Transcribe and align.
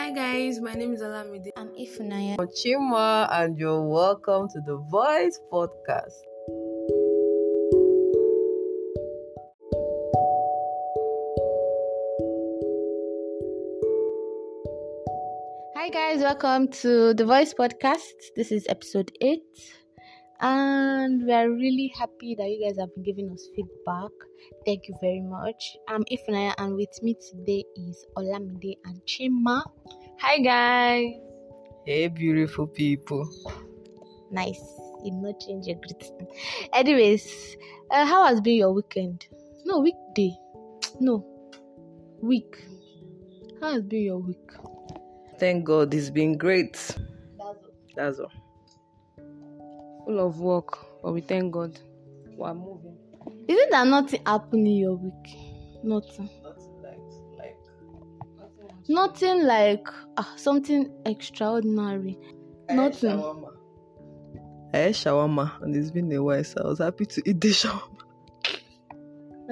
Hi 0.00 0.12
guys, 0.12 0.62
my 0.62 0.72
name 0.72 0.94
is 0.94 1.02
Olamide. 1.02 1.50
I'm 1.56 1.68
Ifunaya. 1.76 2.36
I'm 2.38 2.48
Chima, 2.56 3.28
and 3.30 3.58
you're 3.58 3.86
welcome 3.86 4.48
to 4.48 4.60
the 4.62 4.76
Voice 4.88 5.38
Podcast. 5.52 6.16
Hi 15.76 15.90
guys, 15.90 16.22
welcome 16.22 16.68
to 16.80 17.12
the 17.12 17.26
Voice 17.26 17.52
Podcast. 17.52 18.32
This 18.36 18.50
is 18.52 18.64
episode 18.70 19.12
8 19.20 19.42
and 20.40 21.24
we 21.26 21.32
are 21.32 21.50
really 21.50 21.92
happy 21.98 22.34
that 22.34 22.48
you 22.48 22.64
guys 22.66 22.78
have 22.78 22.94
been 22.94 23.04
giving 23.04 23.30
us 23.30 23.48
feedback. 23.54 24.10
Thank 24.64 24.88
you 24.88 24.94
very 25.00 25.20
much. 25.20 25.76
I'm 25.88 26.04
Ifunaya 26.04 26.54
and 26.58 26.76
with 26.76 27.02
me 27.02 27.14
today 27.14 27.64
is 27.76 28.06
Olamide 28.16 28.78
and 28.84 29.00
Chima. 29.06 29.62
Hi 30.18 30.38
guys. 30.38 31.12
Hey, 31.84 32.08
beautiful 32.08 32.66
people. 32.66 33.28
Nice. 34.30 34.62
You 35.04 35.12
not 35.12 35.40
change 35.40 35.66
your 35.66 35.76
greeting. 35.76 36.26
Anyways, 36.72 37.56
uh, 37.90 38.06
how 38.06 38.26
has 38.26 38.40
been 38.40 38.56
your 38.56 38.72
weekend? 38.72 39.26
No, 39.64 39.80
weekday. 39.80 40.36
No, 41.00 41.26
week. 42.20 42.56
How 43.60 43.72
has 43.72 43.82
been 43.82 44.02
your 44.02 44.18
week? 44.18 44.38
Thank 45.38 45.64
God, 45.64 45.92
it's 45.94 46.10
been 46.10 46.36
great. 46.36 46.74
That's 47.38 47.58
That's 47.96 48.18
all. 48.20 48.32
Full 50.04 50.20
of 50.20 50.40
work, 50.40 50.78
but 51.02 51.12
we 51.12 51.20
thank 51.20 51.52
God. 51.52 51.78
We're 52.36 52.54
moving. 52.54 52.96
Is 53.48 53.58
it 53.58 53.70
that 53.70 53.86
nothing 53.86 54.22
happened 54.24 54.66
in 54.66 54.76
your 54.76 54.94
week? 54.94 55.36
Nothing. 55.82 56.28
Nothing 58.88 59.44
like 59.44 59.86
ah, 60.16 60.32
something 60.36 60.90
extraordinary. 61.06 62.18
Nothing. 62.68 63.20
I 64.72 64.78
ate 64.78 64.94
shawarma, 64.94 65.62
and 65.62 65.76
it's 65.76 65.90
been 65.90 66.10
a 66.12 66.22
while, 66.22 66.42
so 66.42 66.62
I 66.64 66.68
was 66.68 66.78
happy 66.78 67.06
to 67.06 67.22
eat 67.24 67.40
the 67.40 67.48
shawarma. 67.60 67.98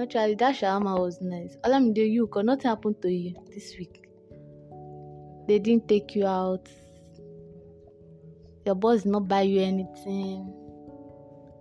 Actually, 0.01 0.35
that 0.37 0.55
shawarma 0.55 0.99
was 0.99 1.21
nice. 1.21 1.57
Olamide, 1.65 2.11
you, 2.11 2.27
cause 2.29 2.45
nothing 2.45 2.69
happened 2.69 3.03
to 3.03 3.13
you 3.13 3.35
this 3.53 3.77
week. 3.79 4.09
They 5.49 5.59
didn't 5.59 5.89
take 5.89 6.15
you 6.15 6.27
out. 6.27 6.69
Your 8.69 8.75
boss 8.75 9.03
did 9.03 9.13
not 9.13 9.27
buy 9.27 9.41
you 9.41 9.63
anything. 9.63 10.53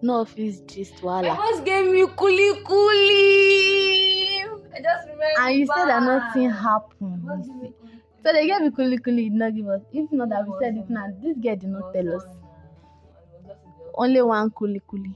No 0.02 0.16
office 0.16 0.60
gist, 0.68 1.02
My 1.02 1.22
wala. 1.22 1.36
boss 1.38 1.62
gave 1.62 1.90
me 1.90 2.06
kuli 2.18 2.48
kuli. 2.66 4.44
I 4.76 4.82
just 4.84 5.08
remember. 5.08 5.40
And 5.40 5.56
you 5.58 5.66
said 5.68 5.86
that 5.88 6.04
nothing 6.04 6.50
happened. 6.50 7.24
So 8.26 8.34
they 8.34 8.46
gave 8.46 8.60
me 8.60 8.72
kuli 8.72 8.98
kuli, 8.98 9.30
did 9.30 9.40
not 9.40 9.56
give 9.56 9.70
us. 9.70 9.82
If 9.94 10.12
not 10.12 10.28
that 10.28 10.46
we 10.46 10.54
said 10.60 10.76
it 10.76 10.90
now, 10.90 11.08
this 11.24 11.38
girl 11.38 11.56
did 11.56 11.70
not 11.70 11.94
tell 11.94 12.14
us. 12.18 12.24
Only 13.96 14.22
one 14.22 14.50
kuli 14.52 14.82
kuli. 14.86 15.16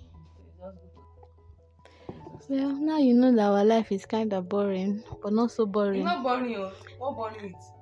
Well, 2.48 2.72
now 2.72 3.00
you 3.00 3.14
know 3.16 3.36
that 3.36 3.44
our 3.52 3.66
life 3.66 3.92
is 3.92 4.06
kind 4.06 4.32
of 4.32 4.48
boring, 4.48 5.04
but 5.22 5.34
not 5.34 5.52
so 5.52 5.66
boring. 5.66 6.00
It's 6.00 6.06
not 6.06 6.24
boring, 6.24 6.56
oh. 6.56 6.72
What 7.00 7.16
boring 7.18 7.50
it? 7.52 7.81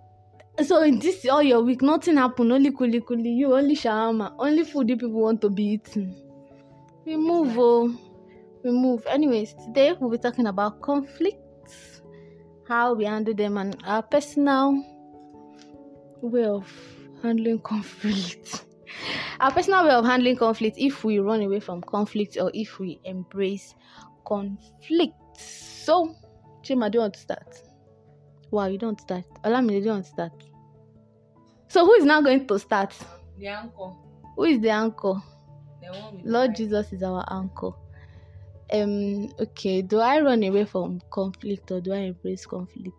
So 0.63 0.81
in 0.83 0.99
this 0.99 1.25
all 1.25 1.41
your 1.41 1.61
week, 1.61 1.81
nothing 1.81 2.17
happened. 2.17 2.51
Only 2.51 2.71
kuli 2.71 2.99
kuli, 2.99 3.29
you 3.29 3.55
only 3.55 3.75
shawarma, 3.75 4.33
only 4.37 4.65
food 4.65 4.89
you 4.89 4.97
people 4.97 5.21
want 5.21 5.39
to 5.41 5.49
be 5.49 5.63
eating. 5.63 6.13
We 7.05 7.15
move, 7.15 7.57
oh, 7.57 7.95
we 8.63 8.71
move. 8.71 9.05
Anyways, 9.07 9.53
today 9.53 9.93
we'll 9.93 10.09
be 10.09 10.17
talking 10.17 10.47
about 10.47 10.81
conflicts, 10.81 12.01
how 12.67 12.93
we 12.93 13.05
handle 13.05 13.33
them, 13.33 13.57
and 13.57 13.81
our 13.85 14.01
personal 14.03 14.83
way 16.21 16.43
of 16.43 16.69
handling 17.23 17.59
conflict. 17.59 18.65
our 19.39 19.51
personal 19.51 19.85
way 19.85 19.91
of 19.91 20.03
handling 20.03 20.35
conflict 20.35 20.75
if 20.77 21.05
we 21.05 21.19
run 21.19 21.41
away 21.41 21.61
from 21.61 21.81
conflict 21.81 22.35
or 22.37 22.51
if 22.53 22.79
we 22.79 22.99
embrace 23.05 23.75
conflict. 24.25 25.15
So, 25.37 26.13
Chima, 26.63 26.91
do 26.91 26.97
you 26.97 27.01
want 27.03 27.13
to 27.13 27.19
start? 27.21 27.61
Wow, 28.51 28.65
you 28.65 28.77
don't 28.77 28.99
start. 28.99 29.25
Olamide, 29.45 29.83
do 29.83 29.89
you 29.89 30.01
to 30.01 30.03
start? 30.03 30.48
So, 31.69 31.85
who 31.85 31.93
is 31.93 32.03
now 32.05 32.19
going 32.21 32.47
to 32.47 32.57
start? 32.57 32.95
The 33.37 33.47
anchor. 33.47 33.93
Who 34.35 34.43
is 34.43 34.59
the 34.59 34.71
anchor? 34.71 35.21
The 35.81 35.91
one 35.91 36.21
Lord 36.25 36.55
Jesus 36.55 36.91
is 36.91 37.03
our 37.03 37.23
anchor. 37.31 37.71
Um. 38.73 39.31
Okay. 39.39 39.83
Do 39.83 39.99
I 39.99 40.19
run 40.19 40.43
away 40.43 40.65
from 40.65 40.99
conflict 41.11 41.71
or 41.71 41.79
do 41.79 41.93
I 41.93 41.97
embrace 41.97 42.47
conflict? 42.47 42.97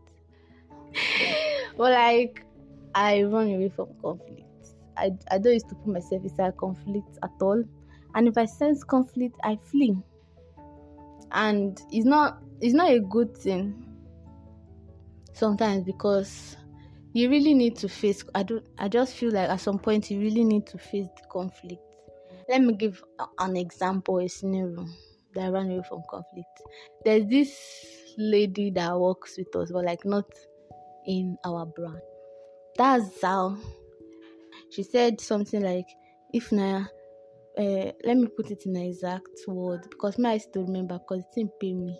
well, 1.76 1.92
like 1.92 2.44
I 2.94 3.24
run 3.24 3.52
away 3.52 3.70
from 3.74 3.88
conflict. 4.00 4.46
I 4.96 5.10
I 5.32 5.38
don't 5.38 5.54
used 5.54 5.68
to 5.70 5.74
put 5.74 5.88
myself 5.88 6.22
inside 6.22 6.56
conflict 6.56 7.18
at 7.24 7.32
all, 7.40 7.64
and 8.14 8.28
if 8.28 8.38
I 8.38 8.44
sense 8.44 8.84
conflict, 8.84 9.34
I 9.42 9.58
flee. 9.64 9.96
And 11.32 11.80
it's 11.90 12.06
not 12.06 12.40
it's 12.60 12.74
not 12.74 12.92
a 12.92 13.00
good 13.00 13.36
thing. 13.36 13.84
Sometimes 15.32 15.84
because 15.84 16.56
you 17.12 17.28
really 17.30 17.54
need 17.54 17.76
to 17.76 17.88
face. 17.88 18.24
I 18.34 18.42
don't. 18.42 18.66
I 18.78 18.88
just 18.88 19.14
feel 19.14 19.32
like 19.32 19.48
at 19.48 19.60
some 19.60 19.78
point 19.78 20.10
you 20.10 20.20
really 20.20 20.44
need 20.44 20.66
to 20.68 20.78
face 20.78 21.06
the 21.16 21.26
conflict 21.28 21.82
let 22.50 22.62
me 22.62 22.74
give 22.74 23.02
an 23.38 23.56
example, 23.56 24.18
a 24.18 24.28
scenario 24.28 24.84
that 25.34 25.52
ran 25.52 25.70
away 25.70 25.82
from 25.88 26.02
conflict. 26.10 26.62
There's 27.04 27.26
this 27.26 27.56
lady 28.18 28.70
that 28.72 28.98
works 28.98 29.38
with 29.38 29.54
us, 29.54 29.70
but 29.70 29.84
like 29.84 30.04
not 30.04 30.26
in 31.06 31.38
our 31.44 31.64
brand. 31.64 32.00
That's 32.76 33.22
how 33.22 33.56
she 34.70 34.82
said 34.82 35.20
something 35.20 35.62
like, 35.62 35.86
"Ifunaya, 36.34 36.88
uh, 37.56 37.92
let 38.04 38.16
me 38.16 38.26
put 38.36 38.50
it 38.50 38.66
in 38.66 38.76
exact 38.76 39.28
word 39.46 39.82
because 39.88 40.18
my 40.18 40.36
still 40.38 40.64
remember 40.64 40.98
because 40.98 41.20
it 41.20 41.32
didn't 41.34 41.60
pay 41.60 41.74
me." 41.74 41.96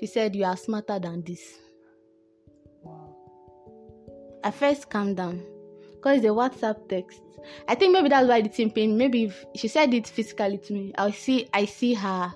She 0.00 0.06
said, 0.06 0.34
"You 0.34 0.46
are 0.46 0.56
smarter 0.56 0.98
than 0.98 1.22
this." 1.22 1.60
I 4.46 4.52
first 4.52 4.90
calm 4.90 5.16
down 5.16 5.42
because 5.90 6.20
a 6.20 6.28
WhatsApp 6.28 6.88
text. 6.88 7.20
I 7.66 7.74
think 7.74 7.92
maybe 7.92 8.08
that's 8.08 8.28
why 8.28 8.42
the 8.42 8.48
thing 8.48 8.70
pain. 8.70 8.96
Maybe 8.96 9.24
if 9.24 9.44
she 9.56 9.66
said 9.66 9.92
it 9.92 10.06
physically 10.06 10.58
to 10.58 10.72
me, 10.72 10.92
I 10.96 11.10
see 11.10 11.48
I 11.52 11.64
see 11.64 11.94
her 11.94 12.32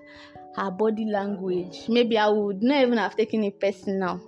her 0.57 0.71
body 0.73 1.05
language. 1.05 1.85
Maybe 1.89 2.19
I 2.19 2.27
would 2.27 2.65
not 2.65 2.83
even 2.83 2.99
have 2.99 3.15
taken 3.15 3.45
it 3.45 3.61
personal. 3.61 4.21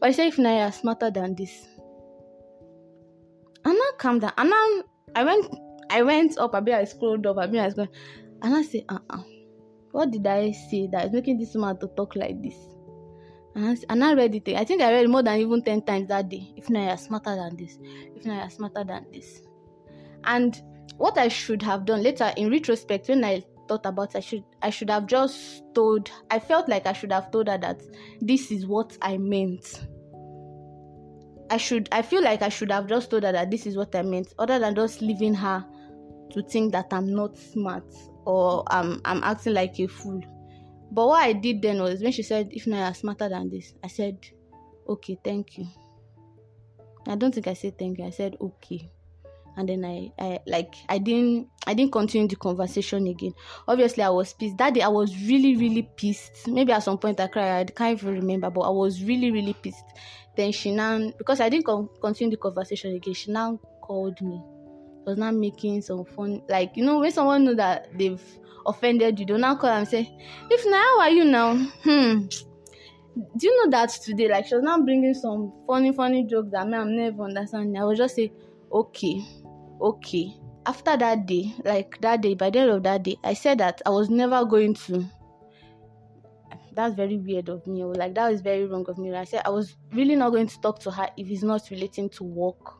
But 0.00 0.06
she 0.06 0.12
said 0.14 0.28
if 0.28 0.38
now 0.38 0.62
you're 0.62 0.72
smarter 0.72 1.10
than 1.10 1.34
this. 1.34 1.52
And 3.66 3.74
now 3.74 3.90
calm 3.98 4.18
down. 4.18 4.32
And 4.38 4.48
now 4.48 4.66
I 5.14 5.24
went 5.24 5.54
I 5.90 6.02
went 6.04 6.38
up 6.38 6.54
I 6.54 6.60
bit, 6.60 6.74
I 6.74 6.84
scrolled 6.84 7.26
up 7.26 7.36
a 7.36 7.46
bit, 7.46 7.60
I 7.60 7.68
scrolled, 7.68 7.90
and 8.40 8.54
I 8.54 8.62
say, 8.62 8.86
uh-uh. 8.88 9.22
What 9.92 10.10
did 10.10 10.26
I 10.26 10.52
say 10.52 10.88
that 10.90 11.04
is 11.04 11.12
making 11.12 11.36
this 11.36 11.54
man 11.54 11.76
to 11.80 11.88
talk 11.88 12.16
like 12.16 12.42
this? 12.42 12.56
And 13.56 13.64
I, 13.66 13.72
s- 13.72 13.84
and 13.88 14.04
I 14.04 14.12
read 14.14 14.34
it. 14.34 14.48
I 14.54 14.64
think 14.64 14.82
I 14.82 14.92
read 14.92 15.08
more 15.08 15.22
than 15.22 15.40
even 15.40 15.62
10 15.62 15.82
times 15.82 16.08
that 16.08 16.28
day. 16.28 16.52
If 16.56 16.68
not, 16.70 16.86
you're 16.86 16.96
smarter 16.98 17.34
than 17.34 17.56
this. 17.56 17.78
If 18.14 18.24
not, 18.24 18.40
you're 18.42 18.50
smarter 18.50 18.84
than 18.84 19.06
this. 19.12 19.40
And 20.24 20.60
what 20.98 21.16
I 21.18 21.28
should 21.28 21.62
have 21.62 21.86
done 21.86 22.02
later 22.02 22.32
in 22.36 22.50
retrospect, 22.50 23.08
when 23.08 23.24
I 23.24 23.42
thought 23.66 23.86
about 23.86 24.10
it, 24.14 24.18
I 24.18 24.20
should 24.20 24.44
I 24.62 24.70
should 24.70 24.90
have 24.90 25.06
just 25.06 25.62
told 25.74 26.10
I 26.30 26.38
felt 26.38 26.68
like 26.68 26.86
I 26.86 26.92
should 26.92 27.12
have 27.12 27.30
told 27.30 27.48
her 27.48 27.58
that 27.58 27.80
this 28.20 28.50
is 28.50 28.66
what 28.66 28.96
I 29.02 29.16
meant. 29.18 29.86
I 31.50 31.56
should 31.56 31.88
I 31.92 32.02
feel 32.02 32.22
like 32.22 32.42
I 32.42 32.48
should 32.48 32.70
have 32.70 32.86
just 32.88 33.10
told 33.10 33.22
her 33.22 33.32
that 33.32 33.50
this 33.50 33.66
is 33.66 33.76
what 33.76 33.94
I 33.94 34.02
meant, 34.02 34.32
other 34.38 34.58
than 34.58 34.74
just 34.74 35.00
leaving 35.00 35.34
her 35.34 35.64
to 36.30 36.42
think 36.42 36.72
that 36.72 36.86
I'm 36.92 37.14
not 37.14 37.36
smart 37.36 37.84
or 38.26 38.64
I'm 38.68 39.00
I'm 39.04 39.22
acting 39.24 39.54
like 39.54 39.78
a 39.80 39.86
fool. 39.86 40.20
But 40.90 41.06
what 41.08 41.22
I 41.22 41.32
did 41.32 41.62
then 41.62 41.80
was 41.80 42.00
when 42.00 42.12
she 42.12 42.22
said, 42.22 42.48
if 42.52 42.66
now 42.66 42.84
you're 42.84 42.94
smarter 42.94 43.28
than 43.28 43.50
this, 43.50 43.74
I 43.82 43.88
said, 43.88 44.18
Okay, 44.88 45.18
thank 45.22 45.58
you. 45.58 45.66
I 47.08 47.16
don't 47.16 47.34
think 47.34 47.46
I 47.46 47.54
said 47.54 47.78
thank 47.78 47.98
you, 47.98 48.04
I 48.04 48.10
said 48.10 48.36
okay. 48.40 48.90
And 49.56 49.68
then 49.68 49.84
I, 49.84 50.12
I 50.18 50.40
like 50.46 50.74
I 50.88 50.98
didn't 50.98 51.48
I 51.66 51.72
didn't 51.72 51.92
continue 51.92 52.28
the 52.28 52.36
conversation 52.36 53.06
again. 53.06 53.32
Obviously 53.66 54.02
I 54.02 54.10
was 54.10 54.32
pissed. 54.34 54.58
That 54.58 54.74
day 54.74 54.82
I 54.82 54.88
was 54.88 55.16
really, 55.22 55.56
really 55.56 55.88
pissed. 55.96 56.46
Maybe 56.48 56.72
at 56.72 56.82
some 56.82 56.98
point 56.98 57.20
I 57.20 57.28
cried, 57.28 57.70
I 57.70 57.72
can't 57.72 57.98
even 57.98 58.14
remember, 58.16 58.50
but 58.50 58.62
I 58.62 58.70
was 58.70 59.02
really, 59.02 59.30
really 59.30 59.54
pissed. 59.54 59.84
Then 60.36 60.52
she 60.52 60.72
now 60.72 61.10
because 61.16 61.40
I 61.40 61.48
didn't 61.48 61.64
con- 61.64 61.88
continue 62.00 62.32
the 62.32 62.36
conversation 62.36 62.94
again, 62.94 63.14
she 63.14 63.30
now 63.30 63.58
called 63.80 64.20
me 64.20 64.42
was 65.06 65.16
now 65.16 65.30
making 65.30 65.80
some 65.80 66.04
fun 66.04 66.42
like 66.48 66.72
you 66.76 66.84
know 66.84 66.98
when 66.98 67.10
someone 67.10 67.44
know 67.44 67.54
that 67.54 67.88
they've 67.96 68.22
offended 68.66 69.18
you 69.18 69.26
don't 69.26 69.40
now 69.40 69.54
call 69.54 69.70
and 69.70 69.88
say 69.88 70.08
if 70.50 70.66
now 70.66 70.76
how 70.76 71.00
are 71.00 71.10
you 71.10 71.24
now 71.24 71.54
hmm 71.84 72.26
do 73.38 73.46
you 73.46 73.64
know 73.64 73.70
that 73.70 73.88
today 73.88 74.28
like 74.28 74.46
she 74.46 74.54
was 74.54 74.64
now 74.64 74.78
bringing 74.78 75.14
some 75.14 75.52
funny 75.66 75.92
funny 75.92 76.24
jokes 76.24 76.50
that 76.50 76.66
me 76.66 76.76
i'm 76.76 76.94
never 76.96 77.22
understanding 77.22 77.80
i 77.80 77.84
was 77.84 77.96
just 77.96 78.16
say 78.16 78.30
okay 78.72 79.24
okay 79.80 80.34
after 80.66 80.96
that 80.96 81.24
day 81.26 81.54
like 81.64 81.98
that 82.00 82.20
day 82.20 82.34
by 82.34 82.50
the 82.50 82.58
end 82.58 82.70
of 82.70 82.82
that 82.82 83.02
day 83.02 83.16
i 83.24 83.32
said 83.32 83.58
that 83.58 83.80
i 83.86 83.90
was 83.90 84.10
never 84.10 84.44
going 84.44 84.74
to 84.74 85.06
that's 86.76 86.94
very 86.94 87.16
weird 87.16 87.48
of 87.48 87.66
me. 87.66 87.82
Like 87.82 88.14
that 88.14 88.30
was 88.30 88.42
very 88.42 88.66
wrong 88.66 88.84
of 88.88 88.98
me. 88.98 89.12
I 89.14 89.24
said 89.24 89.42
I 89.44 89.50
was 89.50 89.74
really 89.92 90.14
not 90.14 90.30
going 90.30 90.46
to 90.46 90.60
talk 90.60 90.78
to 90.80 90.90
her 90.90 91.08
if 91.16 91.28
it's 91.28 91.42
not 91.42 91.62
relating 91.70 92.10
to 92.10 92.24
work. 92.24 92.74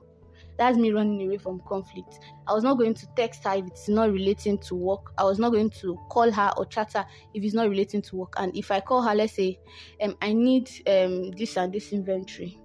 That's 0.58 0.78
me 0.78 0.90
running 0.90 1.26
away 1.26 1.38
from 1.38 1.60
conflict. 1.60 2.18
I 2.46 2.52
was 2.52 2.64
not 2.64 2.78
going 2.78 2.94
to 2.94 3.06
text 3.16 3.44
her 3.44 3.54
if 3.56 3.66
it's 3.66 3.88
not 3.88 4.10
relating 4.12 4.58
to 4.58 4.74
work. 4.74 5.12
I 5.18 5.24
was 5.24 5.38
not 5.38 5.50
going 5.50 5.70
to 5.70 5.96
call 6.10 6.30
her 6.30 6.52
or 6.56 6.66
chat 6.66 6.92
her 6.94 7.06
if 7.34 7.44
it's 7.44 7.54
not 7.54 7.68
relating 7.68 8.02
to 8.02 8.16
work. 8.16 8.34
And 8.36 8.56
if 8.56 8.70
I 8.70 8.80
call 8.80 9.02
her, 9.02 9.14
let's 9.14 9.34
say, 9.34 9.58
um, 10.02 10.16
I 10.22 10.32
need 10.32 10.70
um 10.86 11.30
this 11.32 11.56
and 11.56 11.72
this 11.72 11.92
inventory, 11.92 12.58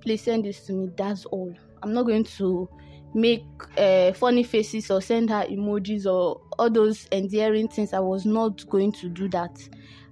please 0.00 0.22
send 0.22 0.44
this 0.44 0.64
to 0.66 0.72
me. 0.72 0.90
That's 0.96 1.24
all. 1.26 1.54
I'm 1.82 1.92
not 1.92 2.04
going 2.06 2.24
to 2.24 2.68
make 3.14 3.44
uh, 3.78 4.12
funny 4.12 4.42
faces 4.42 4.90
or 4.90 5.00
send 5.00 5.30
her 5.30 5.44
emojis 5.44 6.04
or 6.06 6.40
all 6.58 6.70
those 6.70 7.06
endearing 7.12 7.68
things. 7.68 7.92
I 7.92 8.00
was 8.00 8.26
not 8.26 8.68
going 8.68 8.92
to 8.92 9.08
do 9.08 9.28
that. 9.28 9.56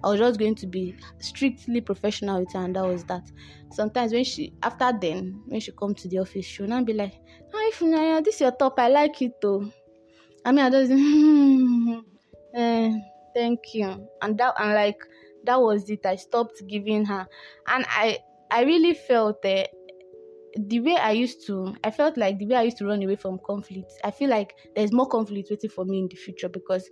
I 0.03 0.09
was 0.09 0.19
just 0.19 0.39
going 0.39 0.55
to 0.55 0.67
be 0.67 0.95
strictly 1.19 1.81
professional 1.81 2.39
with 2.41 2.53
her, 2.53 2.59
and 2.59 2.75
that 2.75 2.85
was 2.85 3.03
that. 3.05 3.23
Sometimes 3.71 4.11
when 4.13 4.23
she, 4.23 4.53
after 4.61 4.91
then, 4.99 5.41
when 5.47 5.59
she 5.59 5.71
come 5.71 5.95
to 5.95 6.07
the 6.09 6.19
office, 6.19 6.45
she'll 6.45 6.67
not 6.67 6.85
be 6.85 6.93
like, 6.93 7.13
"Hi, 7.53 7.71
Funaya, 7.71 8.23
this 8.23 8.35
is 8.35 8.41
your 8.41 8.51
top. 8.51 8.79
I 8.79 8.89
like 8.89 9.21
it 9.21 9.33
though." 9.41 9.71
I 10.45 10.51
mean, 10.51 10.65
I 10.65 10.69
just, 10.69 10.91
eh, 12.55 12.91
thank 13.33 13.59
you, 13.73 14.07
and 14.21 14.37
that, 14.37 14.55
and 14.59 14.73
like 14.73 14.99
that 15.45 15.61
was 15.61 15.89
it. 15.89 16.05
I 16.05 16.15
stopped 16.17 16.61
giving 16.67 17.05
her, 17.05 17.27
and 17.67 17.85
I, 17.87 18.19
I 18.51 18.63
really 18.63 18.93
felt 18.93 19.41
that 19.43 19.69
the 20.55 20.79
way 20.79 20.95
I 20.95 21.11
used 21.11 21.45
to, 21.47 21.75
I 21.83 21.91
felt 21.91 22.17
like 22.17 22.37
the 22.37 22.45
way 22.45 22.55
I 22.55 22.63
used 22.63 22.77
to 22.77 22.85
run 22.85 23.01
away 23.01 23.15
from 23.15 23.39
conflict, 23.45 23.91
I 24.03 24.11
feel 24.11 24.29
like 24.29 24.53
there's 24.75 24.91
more 24.91 25.07
conflict 25.07 25.47
waiting 25.49 25.69
for 25.69 25.85
me 25.85 25.99
in 25.99 26.07
the 26.09 26.15
future 26.15 26.49
because 26.49 26.89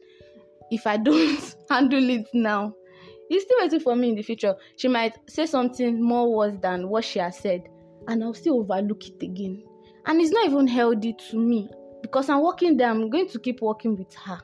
if 0.71 0.87
I 0.87 0.97
don't 0.97 1.55
handle 1.69 2.09
it 2.09 2.27
now, 2.33 2.73
it's 3.31 3.45
still 3.45 3.57
waiting 3.61 3.79
for 3.79 3.95
me 3.95 4.09
in 4.09 4.15
the 4.15 4.21
future. 4.21 4.55
She 4.75 4.89
might 4.89 5.17
say 5.29 5.45
something 5.45 6.01
more 6.01 6.35
worse 6.35 6.57
than 6.61 6.89
what 6.89 7.05
she 7.05 7.19
has 7.19 7.37
said, 7.37 7.63
and 8.07 8.23
I'll 8.23 8.33
still 8.33 8.59
overlook 8.59 9.07
it 9.07 9.23
again. 9.23 9.63
And 10.05 10.19
it's 10.19 10.31
not 10.31 10.47
even 10.47 10.67
healthy 10.67 11.15
to 11.29 11.37
me 11.37 11.69
because 12.01 12.29
I'm 12.29 12.43
working 12.43 12.75
there, 12.75 12.89
I'm 12.89 13.09
going 13.09 13.29
to 13.29 13.39
keep 13.39 13.61
working 13.61 13.97
with 13.97 14.13
her. 14.15 14.41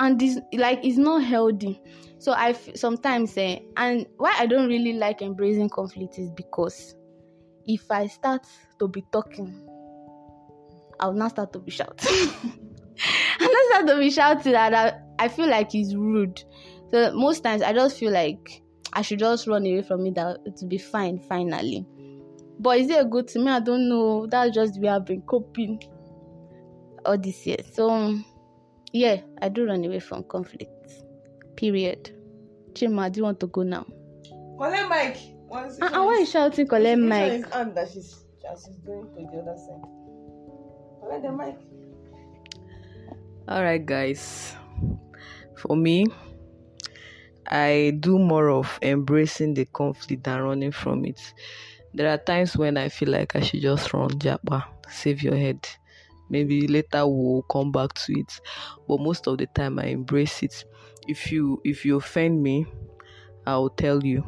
And 0.00 0.18
this 0.18 0.38
like 0.54 0.80
it's 0.82 0.98
not 0.98 1.22
healthy. 1.22 1.80
So 2.18 2.32
I 2.32 2.50
f- 2.50 2.70
sometimes 2.74 3.32
say, 3.32 3.56
eh, 3.56 3.60
and 3.76 4.06
why 4.16 4.34
I 4.36 4.46
don't 4.46 4.68
really 4.68 4.94
like 4.94 5.22
embracing 5.22 5.68
conflict 5.68 6.18
is 6.18 6.30
because 6.30 6.94
if 7.66 7.88
I 7.90 8.08
start 8.08 8.46
to 8.78 8.88
be 8.88 9.04
talking, 9.12 9.62
I'll 10.98 11.12
not 11.12 11.30
start 11.32 11.52
to 11.52 11.60
be 11.60 11.70
shouting. 11.70 12.30
I'll 13.40 13.52
not 13.52 13.66
start 13.68 13.86
to 13.88 13.98
be 13.98 14.10
shouting, 14.10 14.54
and 14.54 14.74
I, 14.74 14.98
I 15.18 15.28
feel 15.28 15.48
like 15.48 15.74
it's 15.74 15.94
rude. 15.94 16.42
So 16.90 17.12
most 17.12 17.42
times 17.44 17.62
I 17.62 17.72
just 17.72 17.98
feel 17.98 18.12
like 18.12 18.62
I 18.92 19.02
should 19.02 19.20
just 19.20 19.46
run 19.46 19.62
away 19.62 19.82
from 19.82 20.06
it 20.06 20.14
that 20.16 20.56
to 20.56 20.66
be 20.66 20.78
fine 20.78 21.18
finally. 21.18 21.86
But 22.58 22.78
is 22.78 22.90
it 22.90 23.00
a 23.00 23.04
good 23.04 23.28
to 23.28 23.38
me? 23.38 23.50
I 23.50 23.60
don't 23.60 23.88
know. 23.88 24.26
That's 24.26 24.54
just 24.54 24.74
the 24.74 24.80
way 24.80 24.88
I've 24.88 25.06
been 25.06 25.22
coping 25.22 25.82
all 27.06 27.16
this 27.16 27.46
year. 27.46 27.58
So 27.72 28.18
yeah, 28.92 29.20
I 29.40 29.48
do 29.48 29.66
run 29.66 29.84
away 29.84 30.00
from 30.00 30.24
conflict. 30.24 30.92
Period. 31.56 32.10
Chima, 32.72 33.10
do 33.10 33.18
you 33.18 33.24
want 33.24 33.40
to 33.40 33.46
go 33.46 33.62
now? 33.62 33.86
Collect 34.58 34.88
mic. 34.88 35.16
Once 35.48 35.78
uh, 35.80 35.88
why 35.90 35.98
are 35.98 36.16
you 36.16 36.26
shouting 36.26 36.66
collect 36.66 37.00
mic? 37.00 37.44
And 37.52 37.74
that 37.74 37.88
she's, 37.90 38.24
she's 38.40 38.76
going 38.86 39.06
to 39.14 39.14
the 39.14 39.42
other 39.42 39.56
side. 39.56 39.82
Collect 41.00 41.22
the 41.22 41.32
mic. 41.32 41.56
Alright 43.48 43.86
guys. 43.86 44.54
For 45.56 45.76
me, 45.76 46.06
I 47.50 47.96
do 47.98 48.18
more 48.18 48.48
of 48.50 48.78
embracing 48.80 49.54
the 49.54 49.64
conflict 49.66 50.24
than 50.24 50.40
running 50.40 50.72
from 50.72 51.04
it. 51.04 51.20
There 51.92 52.08
are 52.08 52.18
times 52.18 52.56
when 52.56 52.76
I 52.76 52.88
feel 52.88 53.10
like 53.10 53.34
I 53.34 53.40
should 53.40 53.60
just 53.60 53.92
run 53.92 54.10
japa, 54.10 54.64
save 54.88 55.22
your 55.22 55.34
head. 55.34 55.68
Maybe 56.28 56.68
later 56.68 57.06
we'll 57.08 57.42
come 57.42 57.72
back 57.72 57.92
to 57.94 58.12
it. 58.12 58.40
But 58.86 59.00
most 59.00 59.26
of 59.26 59.38
the 59.38 59.46
time 59.46 59.80
I 59.80 59.86
embrace 59.86 60.44
it. 60.44 60.64
If 61.08 61.32
you 61.32 61.60
if 61.64 61.84
you 61.84 61.96
offend 61.96 62.40
me, 62.40 62.66
I'll 63.46 63.70
tell 63.70 64.04
you. 64.04 64.24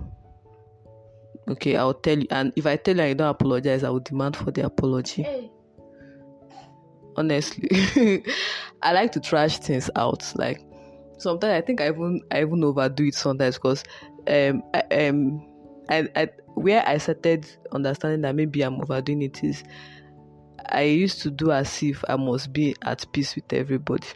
Okay, 1.48 1.76
I'll 1.76 1.94
tell 1.94 2.18
you 2.18 2.26
and 2.30 2.52
if 2.56 2.66
I 2.66 2.76
tell 2.76 2.96
you 2.96 3.02
I 3.02 3.12
don't 3.12 3.28
apologize, 3.28 3.84
I 3.84 3.90
will 3.90 4.00
demand 4.00 4.36
for 4.36 4.50
the 4.50 4.66
apology. 4.66 5.22
Hey. 5.22 5.50
Honestly. 7.14 7.68
I 8.82 8.92
like 8.92 9.12
to 9.12 9.20
trash 9.20 9.58
things 9.58 9.88
out. 9.94 10.32
Like 10.34 10.60
sometimes 11.22 11.52
I 11.52 11.60
think 11.64 11.80
I 11.80 11.88
even 11.88 12.20
I 12.30 12.42
even 12.42 12.64
overdo 12.64 13.04
it 13.04 13.14
sometimes 13.14 13.56
because 13.56 13.84
um 14.28 14.62
I, 14.74 14.80
um 15.06 15.46
I, 15.88 16.08
I 16.14 16.28
where 16.54 16.86
I 16.86 16.98
started 16.98 17.46
understanding 17.72 18.20
that 18.22 18.34
maybe 18.34 18.62
I'm 18.62 18.80
overdoing 18.80 19.22
it 19.22 19.42
is 19.42 19.62
I 20.68 20.82
used 20.82 21.22
to 21.22 21.30
do 21.30 21.50
as 21.50 21.82
if 21.82 22.04
I 22.08 22.16
must 22.16 22.52
be 22.52 22.74
at 22.82 23.10
peace 23.12 23.34
with 23.34 23.52
everybody. 23.52 24.06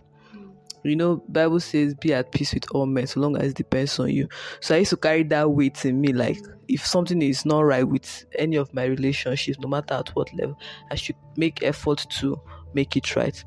You 0.84 0.94
know, 0.94 1.16
Bible 1.28 1.58
says 1.58 1.94
be 1.94 2.14
at 2.14 2.30
peace 2.30 2.54
with 2.54 2.64
all 2.72 2.86
men 2.86 3.08
so 3.08 3.18
long 3.18 3.36
as 3.36 3.50
it 3.50 3.56
depends 3.56 3.98
on 3.98 4.10
you. 4.10 4.28
So 4.60 4.74
I 4.74 4.78
used 4.78 4.90
to 4.90 4.96
carry 4.96 5.24
that 5.24 5.50
weight 5.50 5.84
in 5.84 6.00
me 6.00 6.12
like 6.12 6.38
if 6.68 6.86
something 6.86 7.20
is 7.22 7.44
not 7.44 7.60
right 7.62 7.86
with 7.86 8.24
any 8.38 8.56
of 8.56 8.72
my 8.72 8.84
relationships, 8.84 9.58
no 9.58 9.68
matter 9.68 9.94
at 9.94 10.08
what 10.10 10.32
level, 10.34 10.56
I 10.90 10.94
should 10.94 11.16
make 11.36 11.62
effort 11.62 12.06
to 12.20 12.40
make 12.74 12.96
it 12.96 13.16
right. 13.16 13.42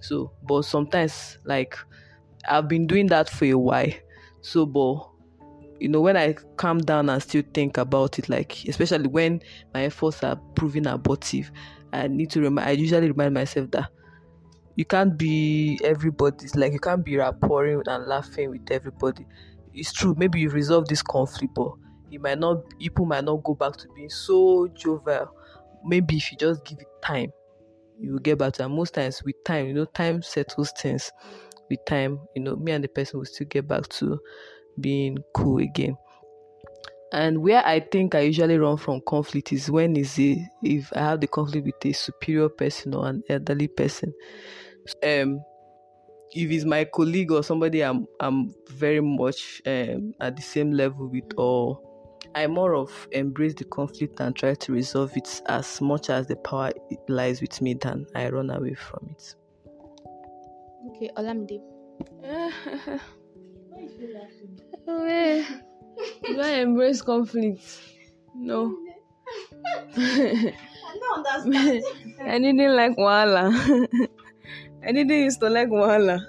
So 0.00 0.32
but 0.42 0.62
sometimes 0.62 1.38
like 1.44 1.76
I've 2.48 2.68
been 2.68 2.86
doing 2.86 3.06
that 3.08 3.28
for 3.28 3.44
a 3.46 3.54
while. 3.54 3.92
So, 4.40 4.66
but 4.66 5.08
you 5.80 5.88
know, 5.88 6.00
when 6.00 6.16
I 6.16 6.34
calm 6.56 6.78
down 6.78 7.08
and 7.10 7.22
still 7.22 7.42
think 7.54 7.76
about 7.76 8.18
it, 8.18 8.28
like 8.28 8.64
especially 8.68 9.08
when 9.08 9.40
my 9.74 9.84
efforts 9.84 10.22
are 10.22 10.36
proving 10.54 10.86
abortive, 10.86 11.50
I 11.92 12.08
need 12.08 12.30
to 12.30 12.40
remind. 12.40 12.68
I 12.68 12.72
usually 12.72 13.08
remind 13.08 13.34
myself 13.34 13.70
that 13.72 13.90
you 14.76 14.84
can't 14.84 15.16
be 15.16 15.80
everybody's. 15.82 16.54
Like 16.54 16.72
you 16.72 16.78
can't 16.78 17.04
be 17.04 17.16
rapporting 17.16 17.82
and 17.86 18.06
laughing 18.06 18.50
with 18.50 18.70
everybody. 18.70 19.26
It's 19.74 19.92
true. 19.92 20.14
Maybe 20.16 20.40
you 20.40 20.50
resolve 20.50 20.86
this 20.88 21.02
conflict, 21.02 21.54
but 21.54 21.72
it 22.10 22.20
might 22.20 22.38
not. 22.38 22.62
People 22.78 23.06
might 23.06 23.24
not 23.24 23.42
go 23.42 23.54
back 23.54 23.76
to 23.78 23.88
being 23.94 24.10
so 24.10 24.68
jovial. 24.68 25.34
Maybe 25.84 26.16
if 26.16 26.30
you 26.30 26.38
just 26.38 26.64
give 26.64 26.78
it 26.78 26.86
time, 27.02 27.32
you 27.98 28.12
will 28.12 28.18
get 28.20 28.38
back 28.38 28.52
to. 28.54 28.64
And 28.64 28.74
most 28.74 28.94
times, 28.94 29.22
with 29.24 29.42
time, 29.44 29.66
you 29.66 29.74
know, 29.74 29.84
time 29.86 30.22
settles 30.22 30.72
things 30.78 31.10
with 31.72 31.84
time, 31.86 32.20
you 32.34 32.42
know, 32.42 32.56
me 32.56 32.72
and 32.72 32.84
the 32.84 32.88
person 32.88 33.18
will 33.18 33.26
still 33.26 33.46
get 33.48 33.66
back 33.66 33.88
to 33.88 34.18
being 34.80 35.18
cool 35.34 35.58
again. 35.58 35.96
And 37.12 37.42
where 37.42 37.64
I 37.66 37.80
think 37.80 38.14
I 38.14 38.20
usually 38.20 38.56
run 38.56 38.78
from 38.78 39.02
conflict 39.06 39.52
is 39.52 39.70
when 39.70 39.96
is 39.96 40.18
it 40.18 40.38
if 40.62 40.90
I 40.94 41.00
have 41.00 41.20
the 41.20 41.26
conflict 41.26 41.66
with 41.66 41.84
a 41.84 41.92
superior 41.92 42.48
person 42.48 42.94
or 42.94 43.06
an 43.06 43.22
elderly 43.28 43.68
person. 43.68 44.14
Um, 45.02 45.40
if 46.34 46.50
it's 46.50 46.64
my 46.64 46.84
colleague 46.84 47.30
or 47.30 47.42
somebody 47.42 47.82
I'm 47.82 48.06
I'm 48.18 48.54
very 48.70 49.00
much 49.00 49.60
um, 49.66 50.14
at 50.20 50.36
the 50.36 50.42
same 50.42 50.72
level 50.72 51.08
with, 51.08 51.30
or 51.36 51.78
I 52.34 52.46
more 52.46 52.74
of 52.74 53.08
embrace 53.12 53.54
the 53.54 53.64
conflict 53.64 54.20
and 54.20 54.34
try 54.34 54.54
to 54.54 54.72
resolve 54.72 55.14
it 55.14 55.42
as 55.46 55.80
much 55.82 56.08
as 56.08 56.26
the 56.26 56.36
power 56.36 56.72
lies 57.08 57.42
with 57.42 57.60
me 57.60 57.74
than 57.74 58.06
I 58.14 58.30
run 58.30 58.48
away 58.48 58.74
from 58.74 59.10
it. 59.10 59.34
Okay, 60.88 61.10
Olamide. 61.16 61.60
Why 64.84 65.44
do 66.26 66.40
I 66.40 66.48
embrace 66.60 67.02
conflict? 67.02 67.62
No. 68.34 68.74
I 69.96 70.58
don't 71.00 71.26
understand. 71.26 71.84
I 72.20 72.38
didn't 72.38 72.76
like 72.76 72.96
wahala. 72.96 73.52
I 74.84 74.92
didn't 74.92 75.10
used 75.10 75.40
to 75.40 75.48
like 75.48 75.68
wahala. 75.68 76.20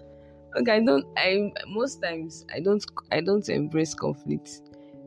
Okay, 0.56 0.72
I 0.72 0.80
don't. 0.82 1.06
I 1.18 1.52
most 1.68 2.02
times 2.02 2.46
I 2.54 2.60
don't. 2.60 2.84
I 3.12 3.22
don't 3.22 3.48
embrace 3.50 3.94
conflict. 3.96 4.62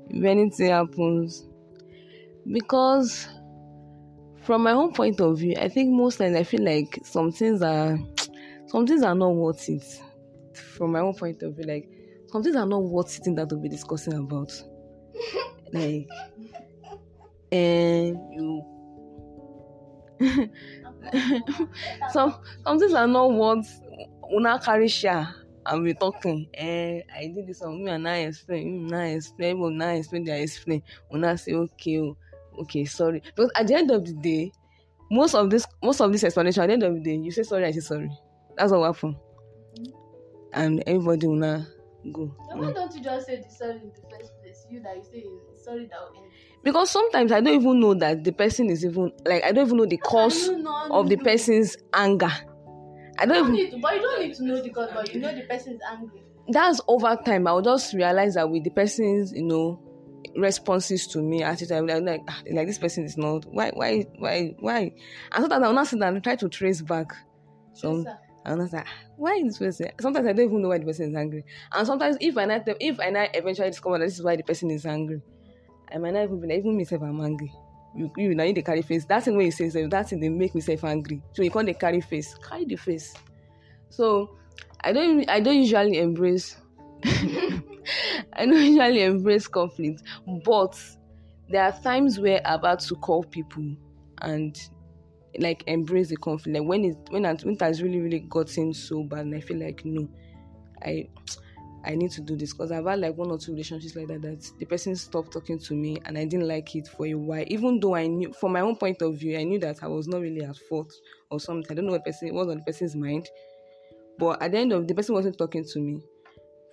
If 0.08 0.24
anything 0.24 0.70
happens, 0.70 1.46
because 2.50 3.28
from 4.42 4.62
my 4.62 4.72
own 4.72 4.92
point 4.92 5.20
of 5.20 5.38
view, 5.38 5.54
I 5.60 5.68
think 5.68 5.90
most 5.90 6.16
times 6.18 6.36
I 6.36 6.42
feel 6.42 6.64
like 6.64 6.98
some 7.04 7.30
things 7.30 7.62
are 7.62 7.98
some 8.66 8.86
things 8.86 9.02
are 9.02 9.14
not 9.14 9.34
worth 9.34 9.68
it 9.68 9.84
from 10.54 10.92
my 10.92 11.00
own 11.00 11.14
point 11.14 11.42
of 11.42 11.54
view. 11.54 11.64
Like 11.64 11.88
some 12.30 12.42
things 12.42 12.56
are 12.56 12.66
not 12.66 12.82
worth 12.82 13.10
sitting 13.10 13.34
down 13.34 13.48
to 13.48 13.56
be 13.56 13.68
discussing 13.68 14.14
about. 14.14 14.52
like 15.72 16.08
and 17.52 18.16
you 18.32 18.64
some 22.12 22.34
some 22.64 22.78
things 22.78 22.92
are 22.94 23.06
not 23.06 23.32
worth 23.32 23.80
una 24.34 24.58
carry 24.58 24.88
share 24.88 25.28
and 25.66 25.82
we 25.82 25.94
talking 25.94 26.48
eh 26.54 27.02
i 27.14 27.26
did 27.28 27.46
this 27.46 27.60
one 27.60 27.84
me 27.84 27.90
and 27.90 28.08
i 28.08 28.18
explain 28.18 28.86
me 28.86 28.92
and 28.92 28.96
i 28.96 29.06
explain 29.08 29.60
me 29.60 29.66
and 29.66 29.82
i 29.82 29.92
explain 29.94 30.24
they 30.24 30.42
explain 30.42 30.82
una 31.14 31.36
say 31.36 31.52
okay 31.52 32.00
oh, 32.00 32.16
okay 32.60 32.84
sorry 32.84 33.22
but 33.36 33.50
at 33.56 33.66
the 33.66 33.74
end 33.74 33.90
of 33.90 34.04
the 34.04 34.14
day 34.14 34.50
most 35.10 35.34
of 35.34 35.50
this 35.50 35.66
most 35.82 36.00
of 36.00 36.10
this 36.12 36.24
explanation 36.24 36.62
at 36.62 36.66
the 36.66 36.72
end 36.72 36.82
of 36.82 36.94
the 36.94 37.00
day 37.00 37.16
you 37.16 37.30
say 37.30 37.42
sorry 37.42 37.66
i 37.66 37.70
say 37.70 37.80
sorry 37.80 38.10
That's 38.56 38.72
what 38.72 38.86
happened. 38.86 39.16
And 40.52 40.82
everybody 40.86 41.26
will 41.26 41.36
now 41.36 41.66
go. 42.12 42.34
why 42.52 42.72
don't 42.72 42.94
you 42.94 43.02
just 43.02 43.26
say 43.26 43.36
the 43.42 43.50
sorry 43.50 43.72
in 43.80 43.92
the 43.94 44.16
first 44.16 44.32
place? 44.42 44.66
you 44.70 44.80
that 44.82 44.96
you 44.96 45.02
say 45.04 45.24
sorry 45.62 45.86
that 45.86 45.98
will 46.00 46.22
end. 46.22 46.32
because 46.62 46.90
sometimes 46.90 47.32
I 47.32 47.40
don't 47.40 47.54
even 47.54 47.80
know 47.80 47.94
that 47.94 48.24
the 48.24 48.32
person 48.32 48.70
is 48.70 48.84
even 48.84 49.12
like 49.26 49.44
I 49.44 49.52
don't 49.52 49.66
even 49.66 49.76
know 49.78 49.86
the 49.86 49.98
cause 49.98 50.48
of 50.90 51.08
the 51.08 51.16
person's 51.16 51.76
anger. 51.92 52.30
I 53.18 53.26
don't 53.26 53.38
even 53.38 53.52
need 53.52 53.70
to, 53.70 53.78
but 53.78 53.94
you 53.94 54.02
don't 54.02 54.20
need 54.20 54.34
to 54.34 54.44
know 54.44 54.62
the 54.62 54.70
cause, 54.70 54.90
but 54.94 55.12
you 55.14 55.20
know 55.20 55.34
the 55.34 55.42
person 55.42 55.74
is 55.74 55.80
angry. 55.90 56.22
that's 56.48 56.80
over 56.88 57.16
time. 57.24 57.46
I'll 57.46 57.62
just 57.62 57.92
realize 57.94 58.34
that 58.34 58.50
with 58.50 58.64
the 58.64 58.70
person's, 58.70 59.32
you 59.32 59.42
know, 59.44 59.80
responses 60.36 61.06
to 61.08 61.22
me, 61.22 61.42
attitude, 61.42 61.72
I'm 61.72 61.86
like, 61.86 62.02
like, 62.02 62.20
"Ah, 62.28 62.40
like 62.52 62.66
this 62.66 62.78
person 62.78 63.04
is 63.04 63.16
not 63.16 63.44
why, 63.50 63.70
why, 63.74 64.04
why, 64.18 64.54
why? 64.60 64.92
And 65.32 65.42
sometimes 65.42 65.64
I'll 65.64 65.72
not 65.72 65.86
sit 65.86 65.98
down 66.00 66.14
and 66.14 66.22
try 66.24 66.36
to 66.36 66.48
trace 66.48 66.82
back 66.82 67.06
some 67.74 68.04
Sir. 68.04 68.18
And 68.46 68.60
I 68.60 68.64
was 68.64 68.72
like, 68.72 68.86
"Ah, 68.86 68.92
why 69.16 69.34
is 69.34 69.58
this 69.58 69.58
person? 69.58 69.90
Sometimes 70.00 70.26
I 70.28 70.32
don't 70.32 70.46
even 70.46 70.62
know 70.62 70.68
why 70.68 70.78
the 70.78 70.84
person 70.84 71.10
is 71.10 71.16
angry. 71.16 71.44
And 71.72 71.86
sometimes 71.86 72.16
if 72.20 72.38
I 72.38 72.44
not 72.44 72.62
if 72.80 73.00
I 73.00 73.10
not 73.10 73.30
eventually 73.34 73.70
discover 73.70 73.98
that 73.98 74.04
this 74.04 74.14
is 74.14 74.22
why 74.22 74.36
the 74.36 74.44
person 74.44 74.70
is 74.70 74.86
angry, 74.86 75.20
I 75.92 75.98
might 75.98 76.14
not 76.14 76.22
even 76.24 76.40
be 76.40 76.46
like, 76.46 76.58
even 76.58 76.76
myself 76.76 77.02
I'm 77.02 77.20
angry. 77.20 77.52
You 77.94 78.10
you 78.16 78.34
now 78.34 78.44
need 78.44 78.54
to 78.54 78.62
carry 78.62 78.82
face. 78.82 79.04
That's 79.04 79.24
the 79.26 79.34
way 79.34 79.46
you 79.46 79.50
say 79.50 79.68
so 79.70 79.88
that's 79.88 80.12
it, 80.12 80.20
they 80.20 80.28
make 80.28 80.54
myself 80.54 80.84
angry. 80.84 81.20
So 81.32 81.42
you 81.42 81.50
can't 81.50 81.78
carry 81.80 82.00
face. 82.00 82.36
Carry 82.48 82.64
the 82.64 82.76
face. 82.76 83.12
So 83.90 84.36
I 84.80 84.92
don't 84.92 85.28
I 85.28 85.40
don't 85.40 85.56
usually 85.56 85.98
embrace 85.98 86.56
I 87.04 88.46
don't 88.46 88.54
usually 88.54 89.02
embrace 89.02 89.48
conflict, 89.48 90.02
but 90.44 90.80
there 91.48 91.64
are 91.64 91.72
times 91.82 92.20
where 92.20 92.40
I've 92.44 92.62
had 92.62 92.80
to 92.80 92.94
call 92.96 93.24
people 93.24 93.64
and 94.22 94.56
like 95.40 95.64
embrace 95.66 96.08
the 96.08 96.16
conflict. 96.16 96.58
Like 96.58 96.68
when 96.68 96.84
it 96.84 96.96
when 97.10 97.24
it, 97.24 97.44
when 97.44 97.54
it 97.54 97.60
has 97.60 97.82
really 97.82 98.00
really 98.00 98.20
gotten 98.20 98.72
so 98.74 99.04
bad, 99.04 99.26
and 99.26 99.34
I 99.34 99.40
feel 99.40 99.58
like 99.58 99.82
no, 99.84 100.08
I 100.82 101.08
I 101.84 101.94
need 101.94 102.10
to 102.12 102.20
do 102.20 102.36
this 102.36 102.52
because 102.52 102.72
I've 102.72 102.86
had 102.86 102.98
like 102.98 103.16
one 103.16 103.30
or 103.30 103.38
two 103.38 103.52
relationships 103.52 103.94
like 103.94 104.08
that 104.08 104.22
that 104.22 104.50
the 104.58 104.66
person 104.66 104.96
stopped 104.96 105.32
talking 105.32 105.58
to 105.60 105.74
me 105.74 105.98
and 106.04 106.18
I 106.18 106.24
didn't 106.24 106.48
like 106.48 106.74
it 106.74 106.88
for 106.88 107.06
a 107.06 107.14
while. 107.14 107.44
Even 107.46 107.78
though 107.78 107.94
I 107.94 108.08
knew 108.08 108.32
from 108.32 108.52
my 108.52 108.60
own 108.60 108.76
point 108.76 109.02
of 109.02 109.18
view, 109.18 109.38
I 109.38 109.44
knew 109.44 109.60
that 109.60 109.82
I 109.82 109.86
was 109.86 110.08
not 110.08 110.20
really 110.20 110.42
at 110.42 110.56
fault 110.68 110.92
or 111.30 111.38
something. 111.38 111.70
I 111.70 111.74
don't 111.74 111.86
know 111.86 111.92
what 111.92 112.04
person 112.04 112.34
was 112.34 112.48
on 112.48 112.56
the 112.56 112.62
person's 112.64 112.96
mind, 112.96 113.28
but 114.18 114.42
at 114.42 114.50
the 114.50 114.58
end 114.58 114.72
of 114.72 114.88
the 114.88 114.94
person 114.94 115.14
wasn't 115.14 115.38
talking 115.38 115.64
to 115.64 115.80
me 115.80 116.00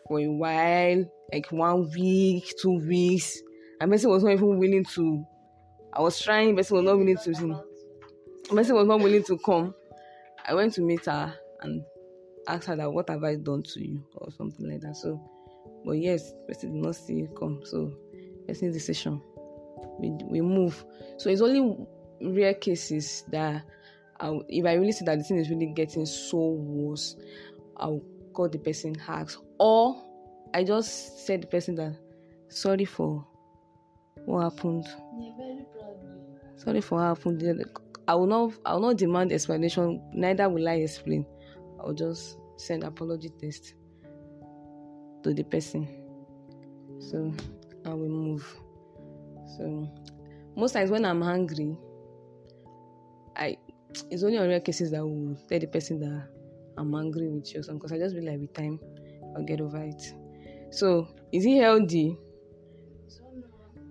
for 0.08 0.20
a 0.20 0.28
while, 0.28 1.06
like 1.32 1.52
one 1.52 1.90
week, 1.92 2.52
two 2.62 2.80
weeks. 2.80 3.40
And 3.80 3.92
person 3.92 4.10
was 4.10 4.24
not 4.24 4.32
even 4.32 4.58
willing 4.58 4.86
to. 4.96 5.24
I 5.94 6.02
was 6.02 6.20
trying, 6.20 6.56
person 6.56 6.78
was 6.78 6.86
not 6.86 6.98
willing 6.98 7.18
to. 7.18 7.64
The 8.50 8.56
person 8.56 8.76
was 8.76 8.88
not 8.88 9.00
willing 9.00 9.24
to 9.24 9.38
come. 9.38 9.74
I 10.46 10.54
went 10.54 10.74
to 10.74 10.82
meet 10.82 11.06
her 11.06 11.34
and 11.62 11.84
asked 12.48 12.68
her 12.68 12.76
that 12.76 12.92
what 12.92 13.10
have 13.10 13.24
I 13.24 13.36
done 13.36 13.64
to 13.64 13.80
you 13.80 14.04
or 14.16 14.32
something 14.32 14.70
like 14.70 14.82
that. 14.82 14.98
So, 14.98 15.22
but 15.86 15.94
yes, 15.94 16.34
person 16.48 16.74
did 16.74 16.84
not 16.84 16.96
see 16.96 17.28
come. 17.38 17.62
So, 17.64 17.94
person's 18.48 18.76
decision. 18.76 19.22
We 20.00 20.12
we 20.26 20.42
move. 20.42 20.84
So 21.18 21.30
it's 21.30 21.42
only 21.42 21.78
rare 22.22 22.54
cases 22.54 23.24
that 23.30 23.64
I, 24.20 24.40
if 24.50 24.66
I 24.66 24.74
really 24.74 24.92
see 24.92 25.06
that 25.06 25.18
the 25.18 25.24
thing 25.24 25.38
is 25.38 25.50
really 25.50 25.68
getting 25.68 26.06
so 26.06 26.38
worse, 26.38 27.16
I'll 27.78 28.02
call 28.34 28.50
the 28.50 28.58
person 28.58 28.96
ask 29.08 29.40
or 29.60 30.02
I 30.54 30.64
just 30.64 31.26
said 31.26 31.44
the 31.44 31.48
person 31.48 31.76
that 31.76 31.96
sorry 32.50 32.86
for 32.86 33.26
what 34.26 34.42
happened. 34.44 34.88
Yeah. 35.20 35.60
Sorry 36.58 36.82
for 36.82 37.00
what 37.00 37.18
happened. 37.18 37.42
I 38.08 38.16
will 38.16 38.28
not 38.28 38.54
I 38.66 38.74
will 38.74 38.82
not 38.82 38.98
demand 38.98 39.32
explanation, 39.32 40.02
neither 40.14 40.50
will 40.50 40.68
I 40.68 40.76
explain. 40.76 41.26
I'll 41.80 41.94
just 41.94 42.38
send 42.58 42.84
apology 42.84 43.30
text 43.40 43.76
to 45.24 45.34
the 45.34 45.44
person. 45.44 45.88
So 47.00 47.34
I 47.86 47.90
will 47.90 48.10
move. 48.10 48.60
So 49.58 49.90
most 50.56 50.74
times 50.74 50.92
when 50.92 51.06
I'm 51.06 51.24
angry, 51.24 51.78
I 53.36 53.58
it's 54.10 54.24
only 54.24 54.38
on 54.38 54.48
rare 54.48 54.60
cases 54.60 54.92
that 54.92 55.00
I 55.00 55.04
will 55.04 55.38
tell 55.48 55.60
the 55.60 55.68
person 55.68 56.00
that 56.00 56.28
I'm 56.78 56.94
angry 56.96 57.30
with 57.30 57.54
you 57.54 57.60
or 57.60 57.64
something 57.64 57.80
because 57.80 57.92
I 57.92 58.00
just 58.00 58.16
be 58.16 58.22
like 58.22 58.40
with 58.40 58.54
time 58.54 58.80
I'll 59.36 59.44
get 59.44 59.62
over 59.62 59.82
it. 59.82 60.14
So 60.72 61.08
is 61.32 61.46
it 61.46 61.62
healthy? 61.62 62.18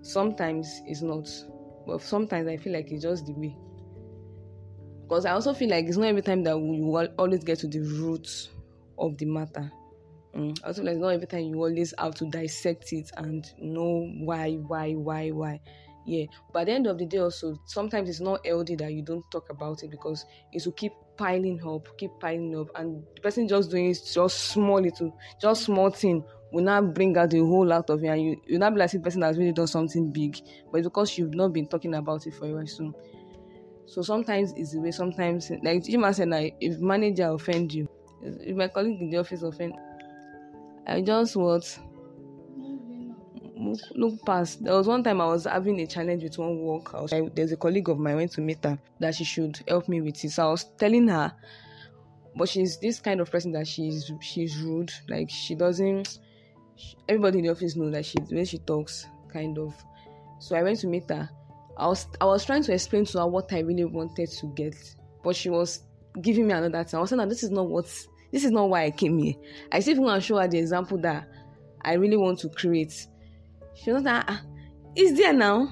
Sometimes 0.01 0.81
it's 0.85 1.01
not 1.01 1.27
but 1.85 2.01
sometimes 2.01 2.47
i 2.47 2.57
feel 2.57 2.73
like 2.73 2.91
it's 2.91 3.03
just 3.03 3.25
the 3.25 3.33
way 3.33 3.55
because 5.13 5.25
i 5.27 5.31
also 5.31 5.53
feel 5.53 5.69
like 5.69 5.85
it's 5.85 5.97
not 5.97 6.07
every 6.07 6.23
time 6.23 6.43
that 6.43 6.57
will 6.57 7.07
always 7.19 7.43
get 7.43 7.59
to 7.59 7.67
the 7.67 7.79
root 7.79 8.49
of 8.97 9.15
the 9.19 9.25
matter. 9.25 9.71
Mm. 10.35 10.57
i 10.63 10.67
also 10.67 10.81
feel 10.81 10.91
like 10.91 10.99
not 10.99 11.09
every 11.09 11.27
time 11.27 11.41
you 11.41 11.55
always 11.57 11.93
have 11.99 12.15
to 12.15 12.27
dissect 12.31 12.91
it 12.93 13.11
and 13.17 13.45
know 13.59 14.09
why 14.21 14.53
why 14.53 14.93
why 14.93 15.29
why. 15.29 15.61
Yeah 16.07 16.25
but 16.51 16.61
at 16.61 16.65
the 16.65 16.71
end 16.71 16.87
of 16.87 16.97
the 16.97 17.05
day 17.05 17.19
also 17.19 17.59
sometimes 17.65 18.09
it's 18.09 18.21
not 18.21 18.43
healthy 18.43 18.75
that 18.77 18.91
you 18.91 19.03
don't 19.03 19.29
talk 19.29 19.51
about 19.51 19.83
it 19.83 19.91
because 19.91 20.25
it 20.51 20.65
will 20.65 20.73
keep 20.73 20.93
piling 21.15 21.61
up 21.63 21.87
keep 21.99 22.09
piling 22.19 22.57
up 22.57 22.67
and 22.75 23.03
the 23.15 23.21
person 23.21 23.47
just 23.47 23.69
doing 23.69 23.91
it 23.91 23.99
just 24.11 24.49
small 24.49 24.81
little 24.81 25.15
just 25.39 25.65
small 25.65 25.91
thing 25.91 26.23
will 26.51 26.63
not 26.63 26.93
bring 26.93 27.15
out 27.17 27.29
the 27.29 27.39
whole 27.39 27.65
lot 27.65 27.89
of 27.89 28.03
it. 28.03 28.07
And 28.07 28.21
you 28.21 28.41
you 28.47 28.57
not 28.57 28.73
be 28.73 28.79
like 28.79 28.91
the 28.91 28.99
person 28.99 29.21
has 29.21 29.37
really 29.37 29.51
done 29.53 29.67
something 29.67 30.11
big 30.11 30.39
but 30.71 30.79
it's 30.79 30.87
because 30.87 31.17
you've 31.19 31.35
not 31.35 31.53
been 31.53 31.67
talking 31.67 31.93
about 31.93 32.25
it 32.25 32.33
for 32.33 32.47
a 32.47 32.53
while. 32.53 32.67
So 32.67 32.93
so 33.85 34.01
sometimes 34.01 34.53
it's 34.55 34.73
the 34.73 34.79
way 34.79 34.91
sometimes 34.91 35.49
like 35.63 35.83
Chima 35.83 36.13
said 36.13 36.29
like 36.29 36.55
if 36.61 36.79
manager 36.79 37.29
offend 37.29 37.73
you 37.73 37.87
if 38.21 38.55
my 38.55 38.67
colleague 38.67 39.01
in 39.01 39.09
the 39.09 39.17
office 39.17 39.43
offend 39.43 39.73
I 40.87 41.01
just 41.01 41.35
what 41.35 41.79
look, 43.95 44.25
past. 44.25 44.63
There 44.63 44.73
was 44.73 44.87
one 44.87 45.03
time 45.03 45.21
I 45.21 45.25
was 45.25 45.45
having 45.45 45.79
a 45.79 45.87
challenge 45.87 46.23
with 46.23 46.37
one 46.37 46.59
work. 46.59 46.93
There's 47.35 47.51
a 47.51 47.57
colleague 47.57 47.89
of 47.89 47.99
mine 47.99 48.13
I 48.13 48.15
went 48.17 48.31
to 48.33 48.41
meet 48.41 48.63
her 48.63 48.77
that 48.99 49.15
she 49.15 49.23
should 49.23 49.59
help 49.67 49.87
me 49.87 50.01
with 50.01 50.23
it. 50.23 50.29
So 50.29 50.47
I 50.47 50.51
was 50.51 50.65
telling 50.77 51.07
her, 51.07 51.33
but 52.35 52.49
she's 52.49 52.77
this 52.79 52.99
kind 52.99 53.21
of 53.21 53.31
person 53.31 53.51
that 53.53 53.67
she's 53.67 54.11
she's 54.21 54.59
rude. 54.59 54.91
Like 55.07 55.29
she 55.29 55.55
doesn't. 55.55 56.19
She, 56.75 56.95
everybody 57.07 57.39
in 57.39 57.45
the 57.45 57.51
office 57.51 57.75
knows 57.75 57.93
that 57.93 58.05
she 58.05 58.17
when 58.29 58.45
she 58.45 58.57
talks, 58.59 59.07
kind 59.31 59.57
of. 59.57 59.73
So 60.39 60.55
I 60.55 60.63
went 60.63 60.79
to 60.79 60.87
meet 60.87 61.09
her. 61.09 61.29
I 61.77 61.87
was 61.87 62.07
I 62.21 62.25
was 62.25 62.45
trying 62.45 62.63
to 62.63 62.73
explain 62.73 63.05
to 63.05 63.19
her 63.19 63.27
what 63.27 63.51
I 63.51 63.59
really 63.59 63.85
wanted 63.85 64.29
to 64.29 64.53
get, 64.55 64.75
but 65.23 65.35
she 65.35 65.49
was 65.49 65.81
giving 66.21 66.47
me 66.47 66.53
another 66.53 66.83
thing. 66.83 66.97
I 66.97 67.01
was 67.01 67.09
saying 67.09 67.19
that 67.19 67.29
this 67.29 67.43
is 67.43 67.51
not 67.51 67.67
what 67.69 67.85
this 68.31 68.43
is 68.43 68.51
not 68.51 68.69
why 68.69 68.85
I 68.85 68.91
came 68.91 69.17
here. 69.17 69.35
I 69.71 69.79
still 69.79 70.01
want 70.01 70.21
to 70.21 70.27
show 70.27 70.37
her 70.37 70.47
the 70.47 70.59
example 70.59 70.97
that 70.99 71.27
I 71.81 71.93
really 71.93 72.17
want 72.17 72.39
to 72.39 72.49
create. 72.49 73.07
She 73.75 73.91
was 73.91 74.03
like, 74.03 74.23
ah, 74.27 74.41
it's 74.95 75.17
there 75.19 75.33
now. 75.33 75.69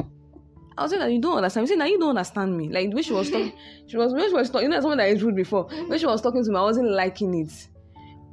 I 0.78 0.84
was 0.84 0.92
saying 0.92 1.02
that 1.02 1.12
you 1.12 1.22
don't 1.22 1.38
understand. 1.38 1.68
You 1.68 1.74
say 1.74 1.78
now 1.78 1.86
you 1.86 2.00
don't 2.00 2.10
understand 2.10 2.58
me. 2.58 2.70
Like 2.70 2.90
the 2.90 2.96
way 2.96 3.02
she 3.02 3.14
was 3.14 3.30
talking, 3.30 3.54
she 3.88 3.98
was 3.98 4.14
when 4.14 4.28
she 4.28 4.34
was 4.34 4.50
talking. 4.50 4.66
You 4.66 4.70
know, 4.70 4.82
someone 4.82 4.98
that 4.98 5.10
is 5.10 5.22
rude 5.22 5.36
before. 5.36 5.66
When 5.88 6.00
she 6.00 6.06
was 6.06 6.22
talking 6.22 6.44
to 6.44 6.50
me, 6.50 6.58
I 6.58 6.62
wasn't 6.62 6.92
liking 6.92 7.34
it. 7.36 7.68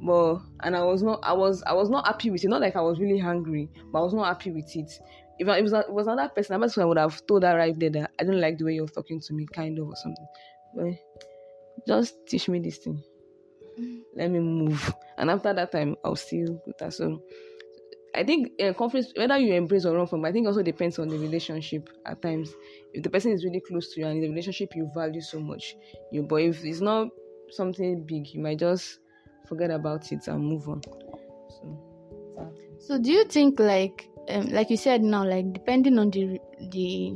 But 0.01 0.39
and 0.63 0.75
I 0.75 0.83
was 0.83 1.03
not, 1.03 1.19
I 1.23 1.33
was, 1.33 1.61
I 1.63 1.73
was 1.73 1.89
not 1.89 2.07
happy 2.07 2.31
with 2.31 2.43
it. 2.43 2.47
Not 2.47 2.61
like 2.61 2.75
I 2.75 2.81
was 2.81 2.99
really 2.99 3.19
hungry, 3.19 3.69
but 3.91 3.99
I 3.99 4.01
was 4.03 4.13
not 4.13 4.25
happy 4.25 4.51
with 4.51 4.73
it. 4.75 4.91
If 5.39 5.47
I, 5.47 5.57
it 5.57 5.63
was, 5.63 5.73
it 5.73 5.91
was 5.91 6.07
another 6.07 6.29
person, 6.29 6.55
another 6.55 6.67
person 6.67 6.83
I 6.83 6.85
would 6.85 6.97
have 6.97 7.25
told 7.25 7.43
her 7.43 7.57
right 7.57 7.77
there 7.79 7.89
that 7.91 8.11
I 8.19 8.23
don't 8.23 8.41
like 8.41 8.57
the 8.57 8.65
way 8.65 8.73
you're 8.75 8.87
talking 8.87 9.21
to 9.21 9.33
me, 9.33 9.47
kind 9.53 9.79
of 9.79 9.87
or 9.87 9.95
something. 9.95 10.27
But 10.75 10.93
just 11.87 12.15
teach 12.27 12.49
me 12.49 12.59
this 12.59 12.77
thing. 12.77 13.01
Let 14.15 14.29
me 14.31 14.39
move. 14.39 14.93
And 15.17 15.29
after 15.29 15.53
that 15.53 15.71
time, 15.71 15.95
I'll 16.03 16.15
still 16.15 16.61
with 16.65 16.79
her. 16.81 16.91
So 16.91 17.23
I 18.13 18.23
think 18.23 18.51
uh, 18.61 18.73
conflict, 18.73 19.13
whether 19.15 19.37
you 19.37 19.53
embrace 19.53 19.85
or 19.85 19.95
run 19.95 20.07
from, 20.07 20.25
I 20.25 20.31
think 20.31 20.47
also 20.47 20.61
depends 20.63 20.99
on 20.99 21.07
the 21.07 21.17
relationship 21.17 21.89
at 22.05 22.21
times. 22.21 22.53
If 22.93 23.03
the 23.03 23.09
person 23.09 23.31
is 23.31 23.45
really 23.45 23.61
close 23.61 23.93
to 23.93 24.01
you 24.01 24.07
and 24.07 24.21
the 24.21 24.29
relationship 24.29 24.75
you 24.75 24.89
value 24.93 25.21
so 25.21 25.39
much, 25.39 25.75
you 26.11 26.23
but 26.23 26.41
if 26.41 26.63
it's 26.65 26.81
not 26.81 27.07
something 27.51 28.03
big, 28.05 28.27
you 28.33 28.41
might 28.41 28.59
just 28.59 28.99
forget 29.47 29.71
about 29.71 30.11
it 30.11 30.27
and 30.27 30.43
move 30.43 30.67
on. 30.67 30.81
So 31.49 31.89
So 32.79 32.99
do 32.99 33.11
you 33.11 33.25
think 33.25 33.59
like 33.59 34.08
um, 34.29 34.49
like 34.49 34.69
you 34.69 34.77
said 34.77 35.01
now 35.01 35.25
like 35.25 35.51
depending 35.53 35.97
on 35.99 36.11
the 36.11 36.39
the 36.71 37.13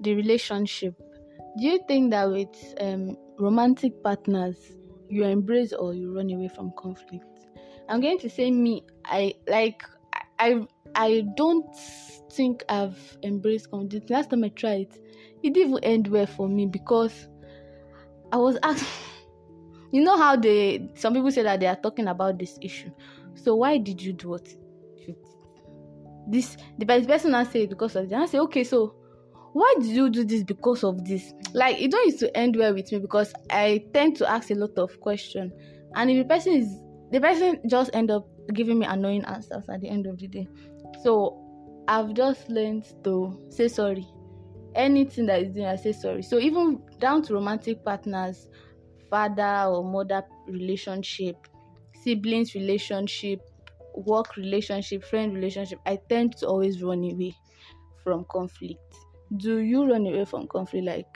the 0.00 0.14
relationship, 0.14 0.94
do 1.58 1.64
you 1.64 1.80
think 1.88 2.10
that 2.10 2.30
with 2.30 2.74
um, 2.80 3.16
romantic 3.38 4.02
partners 4.02 4.56
you 5.08 5.24
embrace 5.24 5.72
or 5.72 5.94
you 5.94 6.14
run 6.14 6.30
away 6.30 6.48
from 6.48 6.72
conflict? 6.76 7.24
I'm 7.88 8.00
going 8.00 8.18
to 8.18 8.30
say 8.30 8.50
me 8.50 8.84
I 9.04 9.34
like 9.46 9.82
I 10.38 10.66
I 10.94 11.24
don't 11.36 11.66
think 12.32 12.64
I've 12.68 13.18
embraced 13.22 13.70
conflict. 13.70 14.10
Last 14.10 14.30
time 14.30 14.44
I 14.44 14.48
tried, 14.50 14.88
it 15.42 15.54
didn't 15.54 15.78
end 15.82 16.08
well 16.08 16.26
for 16.26 16.48
me 16.48 16.66
because 16.66 17.28
I 18.32 18.36
was 18.36 18.58
asked. 18.62 18.86
You 19.90 20.02
know 20.02 20.18
how 20.18 20.36
they 20.36 20.90
some 20.94 21.14
people 21.14 21.30
say 21.30 21.42
that 21.42 21.60
they 21.60 21.66
are 21.66 21.76
talking 21.76 22.08
about 22.08 22.38
this 22.38 22.58
issue. 22.60 22.90
So 23.34 23.56
why 23.56 23.78
did 23.78 24.02
you 24.02 24.12
do 24.12 24.28
what? 24.28 24.46
This 26.30 26.56
the 26.78 26.86
pe- 26.86 27.06
person 27.06 27.32
now 27.32 27.44
say 27.44 27.66
because 27.66 27.96
of. 27.96 28.12
I 28.12 28.26
say 28.26 28.38
okay, 28.38 28.64
so 28.64 28.94
why 29.54 29.74
did 29.80 29.88
you 29.88 30.10
do 30.10 30.24
this 30.24 30.42
because 30.42 30.84
of 30.84 31.04
this? 31.04 31.32
Like 31.54 31.80
it 31.80 31.90
don't 31.90 32.06
used 32.06 32.20
to 32.20 32.36
end 32.36 32.56
well 32.56 32.74
with 32.74 32.92
me 32.92 32.98
because 32.98 33.32
I 33.50 33.84
tend 33.94 34.16
to 34.16 34.30
ask 34.30 34.50
a 34.50 34.54
lot 34.54 34.76
of 34.76 35.00
questions, 35.00 35.52
and 35.94 36.10
if 36.10 36.18
the 36.18 36.28
person 36.34 36.54
is 36.54 36.68
the 37.10 37.20
person 37.20 37.60
just 37.68 37.90
end 37.94 38.10
up 38.10 38.28
giving 38.52 38.78
me 38.78 38.86
annoying 38.86 39.24
answers 39.24 39.64
at 39.68 39.80
the 39.80 39.88
end 39.88 40.06
of 40.06 40.18
the 40.18 40.28
day. 40.28 40.46
So 41.02 41.44
I've 41.88 42.12
just 42.14 42.48
learned 42.48 42.84
to 43.04 43.46
say 43.48 43.68
sorry. 43.68 44.06
Anything 44.74 45.26
that 45.26 45.42
is 45.42 45.54
doing, 45.54 45.66
I 45.66 45.76
say 45.76 45.92
sorry. 45.92 46.22
So 46.22 46.38
even 46.38 46.82
down 47.00 47.22
to 47.22 47.34
romantic 47.34 47.82
partners, 47.84 48.48
father 49.10 49.70
or 49.70 49.82
mother 49.82 50.22
relationship, 50.46 51.36
siblings 52.02 52.54
relationship, 52.54 53.40
work 54.06 54.36
relationship, 54.36 55.04
friend 55.04 55.34
relationship, 55.34 55.78
I 55.86 55.98
tend 56.08 56.36
to 56.38 56.46
always 56.46 56.82
run 56.82 56.98
away 56.98 57.34
from 58.04 58.24
conflict. 58.30 58.94
Do 59.36 59.58
you 59.58 59.88
run 59.90 60.06
away 60.06 60.24
from 60.24 60.46
conflict 60.48 60.86
like 60.86 61.06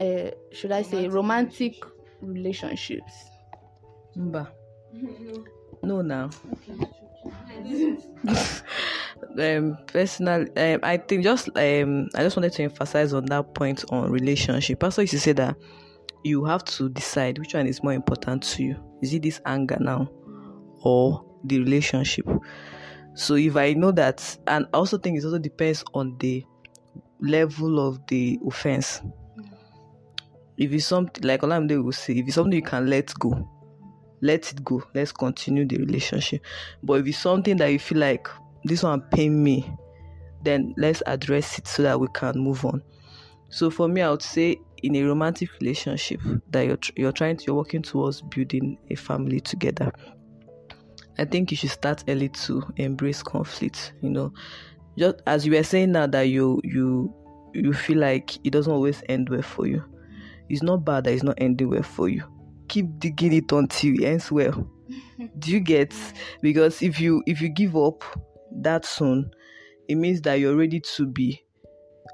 uh, 0.00 0.30
should 0.52 0.72
I 0.72 0.82
say 0.82 1.08
romantic 1.08 1.82
relationships? 2.20 3.12
Mba. 4.16 4.48
No, 5.80 6.02
now. 6.02 6.28
um, 9.38 9.78
personal, 9.86 10.46
um, 10.56 10.80
I 10.82 10.96
think 10.96 11.22
just 11.22 11.48
um, 11.56 12.08
I 12.14 12.22
just 12.22 12.36
wanted 12.36 12.52
to 12.54 12.64
emphasize 12.64 13.12
on 13.12 13.26
that 13.26 13.54
point 13.54 13.84
on 13.90 14.10
relationship. 14.10 14.80
Pastor 14.80 15.02
used 15.02 15.12
to 15.12 15.20
say 15.20 15.32
that 15.34 15.56
you 16.24 16.44
have 16.44 16.64
to 16.64 16.88
decide 16.88 17.38
which 17.38 17.54
one 17.54 17.66
is 17.68 17.82
more 17.82 17.92
important 17.92 18.42
to 18.42 18.64
you. 18.64 18.76
Is 19.02 19.14
it 19.14 19.22
this 19.22 19.40
anger 19.46 19.76
now, 19.78 20.08
or 20.82 21.24
the 21.44 21.58
relationship? 21.58 22.26
So 23.14 23.34
if 23.34 23.56
I 23.56 23.72
know 23.72 23.90
that, 23.92 24.38
and 24.46 24.66
I 24.72 24.76
also 24.76 24.98
think 24.98 25.18
it 25.18 25.24
also 25.24 25.38
depends 25.38 25.84
on 25.94 26.16
the 26.18 26.44
level 27.20 27.86
of 27.86 28.06
the 28.06 28.38
offense. 28.46 29.02
If 30.56 30.72
it's 30.72 30.86
something 30.86 31.24
like 31.24 31.42
Olamide 31.42 31.82
will 31.82 31.92
say, 31.92 32.14
if 32.14 32.26
it's 32.26 32.34
something 32.34 32.52
you 32.52 32.62
can 32.62 32.86
let 32.86 33.12
go, 33.18 33.48
let 34.20 34.50
it 34.52 34.64
go. 34.64 34.82
Let's 34.94 35.12
continue 35.12 35.66
the 35.66 35.78
relationship. 35.78 36.44
But 36.82 37.00
if 37.00 37.08
it's 37.08 37.18
something 37.18 37.56
that 37.58 37.72
you 37.72 37.78
feel 37.78 37.98
like 37.98 38.28
this 38.64 38.82
one 38.82 39.02
pain 39.12 39.42
me, 39.42 39.68
then 40.42 40.74
let's 40.76 41.02
address 41.06 41.58
it 41.58 41.66
so 41.66 41.82
that 41.82 41.98
we 41.98 42.08
can 42.14 42.38
move 42.38 42.64
on. 42.64 42.82
So 43.50 43.70
for 43.70 43.88
me, 43.88 44.02
I 44.02 44.10
would 44.10 44.22
say 44.22 44.58
in 44.82 44.96
a 44.96 45.02
romantic 45.02 45.48
relationship 45.60 46.20
that 46.50 46.66
you're 46.66 46.78
you're 46.96 47.12
trying 47.12 47.36
to 47.36 47.44
you're 47.46 47.56
working 47.56 47.82
towards 47.82 48.22
building 48.22 48.78
a 48.90 48.94
family 48.94 49.40
together. 49.40 49.92
I 51.18 51.24
think 51.24 51.50
you 51.50 51.56
should 51.56 51.70
start 51.70 52.04
early 52.08 52.28
to 52.30 52.62
embrace 52.76 53.22
conflict. 53.22 53.92
You 54.02 54.10
know, 54.10 54.32
just 54.96 55.16
as 55.26 55.46
you 55.46 55.52
were 55.52 55.62
saying 55.62 55.92
now 55.92 56.06
that 56.06 56.22
you 56.22 56.60
you 56.64 57.14
you 57.54 57.72
feel 57.72 57.98
like 57.98 58.36
it 58.44 58.50
doesn't 58.50 58.72
always 58.72 59.02
end 59.08 59.28
well 59.28 59.42
for 59.42 59.66
you. 59.66 59.84
It's 60.48 60.62
not 60.62 60.84
bad 60.84 61.04
that 61.04 61.12
it's 61.12 61.22
not 61.22 61.38
ending 61.38 61.70
well 61.70 61.82
for 61.82 62.08
you 62.08 62.24
keep 62.68 62.98
digging 62.98 63.32
it 63.32 63.50
until 63.50 63.94
it 63.94 64.04
ends 64.04 64.30
well. 64.30 64.70
Do 65.38 65.50
you 65.50 65.60
get? 65.60 65.94
Because 66.40 66.82
if 66.82 67.00
you 67.00 67.22
if 67.26 67.40
you 67.40 67.48
give 67.48 67.76
up 67.76 68.04
that 68.62 68.84
soon, 68.84 69.30
it 69.88 69.96
means 69.96 70.20
that 70.22 70.34
you're 70.34 70.56
ready 70.56 70.80
to 70.80 71.06
be 71.06 71.42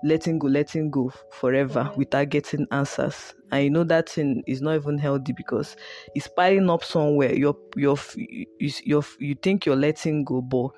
letting 0.02 0.38
go, 0.38 0.48
letting 0.48 0.90
go 0.90 1.12
forever 1.32 1.90
without 1.96 2.30
getting 2.30 2.66
answers. 2.70 3.34
And 3.54 3.62
you 3.62 3.70
know 3.70 3.84
that 3.84 4.08
thing 4.08 4.42
is 4.48 4.60
not 4.60 4.74
even 4.74 4.98
healthy 4.98 5.32
because 5.32 5.76
it's 6.16 6.26
piling 6.26 6.68
up 6.68 6.82
somewhere. 6.82 7.32
You're 7.32 7.56
you're 7.76 7.96
you 8.16 9.04
you 9.20 9.34
think 9.36 9.64
you're 9.64 9.76
letting 9.76 10.24
go, 10.24 10.42
but 10.42 10.70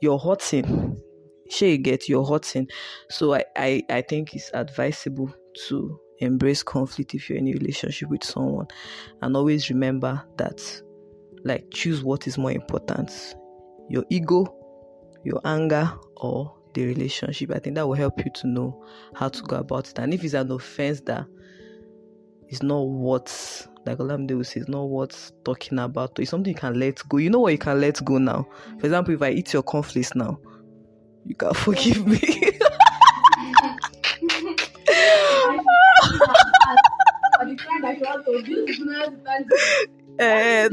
you're 0.00 0.18
hurting. 0.18 1.00
Sure, 1.48 1.68
you 1.68 1.78
get 1.78 2.08
you're 2.08 2.26
hurting. 2.26 2.66
So 3.10 3.34
I, 3.34 3.44
I 3.56 3.82
I 3.88 4.02
think 4.02 4.34
it's 4.34 4.50
advisable 4.54 5.32
to 5.68 6.00
embrace 6.18 6.64
conflict 6.64 7.14
if 7.14 7.30
you're 7.30 7.38
in 7.38 7.46
a 7.46 7.52
relationship 7.52 8.10
with 8.10 8.24
someone 8.24 8.66
and 9.22 9.36
always 9.36 9.70
remember 9.70 10.20
that 10.36 10.60
like 11.44 11.64
choose 11.70 12.02
what 12.02 12.26
is 12.26 12.38
more 12.38 12.52
important 12.52 13.34
your 13.88 14.04
ego 14.10 14.46
your 15.24 15.40
anger 15.44 15.92
or 16.18 16.54
the 16.74 16.86
relationship 16.86 17.50
i 17.50 17.58
think 17.58 17.74
that 17.74 17.86
will 17.86 17.94
help 17.94 18.16
you 18.24 18.30
to 18.32 18.46
know 18.46 18.80
how 19.14 19.28
to 19.28 19.42
go 19.42 19.56
about 19.56 19.88
it 19.90 19.98
and 19.98 20.14
if 20.14 20.22
it's 20.22 20.34
an 20.34 20.50
offense 20.52 21.00
that 21.00 21.26
is 22.54 22.62
not 22.62 22.82
what 22.82 23.66
like 23.84 23.98
Olamide 23.98 24.36
will 24.36 24.44
say, 24.44 24.60
it's 24.60 24.68
not 24.68 24.84
worth 24.84 25.32
talking 25.44 25.78
about. 25.78 26.18
It's 26.18 26.30
something 26.30 26.52
you 26.54 26.58
can 26.58 26.78
let 26.78 27.06
go. 27.08 27.18
You 27.18 27.30
know 27.30 27.40
what 27.40 27.52
you 27.52 27.58
can 27.58 27.80
let 27.80 28.02
go 28.04 28.18
now. 28.18 28.46
For 28.78 28.86
example, 28.86 29.14
if 29.14 29.22
I 29.22 29.30
eat 29.30 29.52
your 29.52 29.62
cornflakes 29.62 30.14
now, 30.14 30.38
you 31.26 31.34
can 31.34 31.52
forgive 31.54 32.06
me. 32.06 32.20
Eh, 40.16 40.68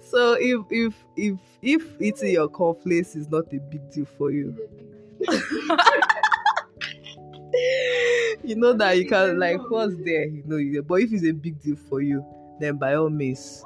so 0.00 0.36
if 0.40 0.60
if 0.70 0.94
if 1.16 1.38
if 1.62 2.02
eating 2.02 2.32
your 2.32 2.48
cornflakes 2.48 3.14
is 3.14 3.30
not 3.30 3.44
a 3.52 3.58
big 3.58 3.88
deal 3.90 4.04
for 4.04 4.32
you 4.32 4.52
you 8.44 8.56
know 8.56 8.72
that 8.72 8.96
you 8.96 9.06
can 9.06 9.38
like 9.38 9.58
what's 9.70 9.94
there 10.04 10.26
you 10.26 10.42
know 10.46 10.56
you 10.56 10.82
but 10.82 10.96
if 10.96 11.12
it's 11.12 11.24
a 11.24 11.32
big 11.32 11.60
deal 11.60 11.76
for 11.88 12.00
you 12.00 12.24
then 12.60 12.76
by 12.76 12.94
all 12.94 13.10
means 13.10 13.64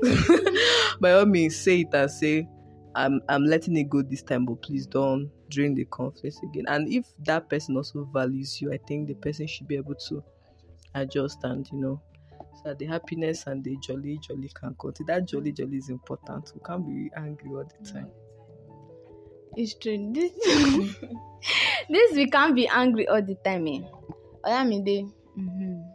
by 1.00 1.12
all 1.12 1.26
means 1.26 1.56
say 1.56 1.80
it 1.80 1.94
and 1.94 2.10
say 2.10 2.46
i'm 2.94 3.20
i'm 3.28 3.44
letting 3.44 3.76
it 3.76 3.88
go 3.88 4.02
this 4.02 4.22
time 4.22 4.44
but 4.46 4.60
please 4.62 4.86
don't 4.86 5.30
during 5.50 5.74
the 5.74 5.84
conflict 5.86 6.36
again. 6.42 6.64
And 6.68 6.88
if 6.90 7.06
that 7.24 7.48
person 7.50 7.76
also 7.76 8.04
values 8.04 8.60
you, 8.62 8.72
I 8.72 8.78
think 8.78 9.08
the 9.08 9.14
person 9.14 9.46
should 9.46 9.68
be 9.68 9.76
able 9.76 9.96
to 10.08 10.22
adjust 10.94 11.44
and 11.44 11.68
you 11.70 11.78
know 11.78 12.02
so 12.64 12.74
the 12.74 12.86
happiness 12.86 13.46
and 13.46 13.62
the 13.62 13.76
jolly 13.76 14.18
jolly 14.18 14.50
can 14.54 14.74
continue. 14.80 15.12
That 15.12 15.26
jolly 15.28 15.52
jolly 15.52 15.76
is 15.76 15.88
important. 15.88 16.50
We 16.54 16.60
can't 16.64 16.86
be 16.86 17.10
angry 17.16 17.50
all 17.50 17.64
the 17.64 17.90
time. 17.90 18.10
It's 19.56 19.74
true. 19.74 20.12
This 20.12 20.32
this 21.90 22.16
we 22.16 22.30
can't 22.30 22.54
be 22.54 22.68
angry 22.68 23.08
all 23.08 23.22
the 23.22 23.34
time, 23.36 23.66
eh? 23.66 23.80
Olamide. 24.44 25.10
Mm-hmm. 25.38 25.90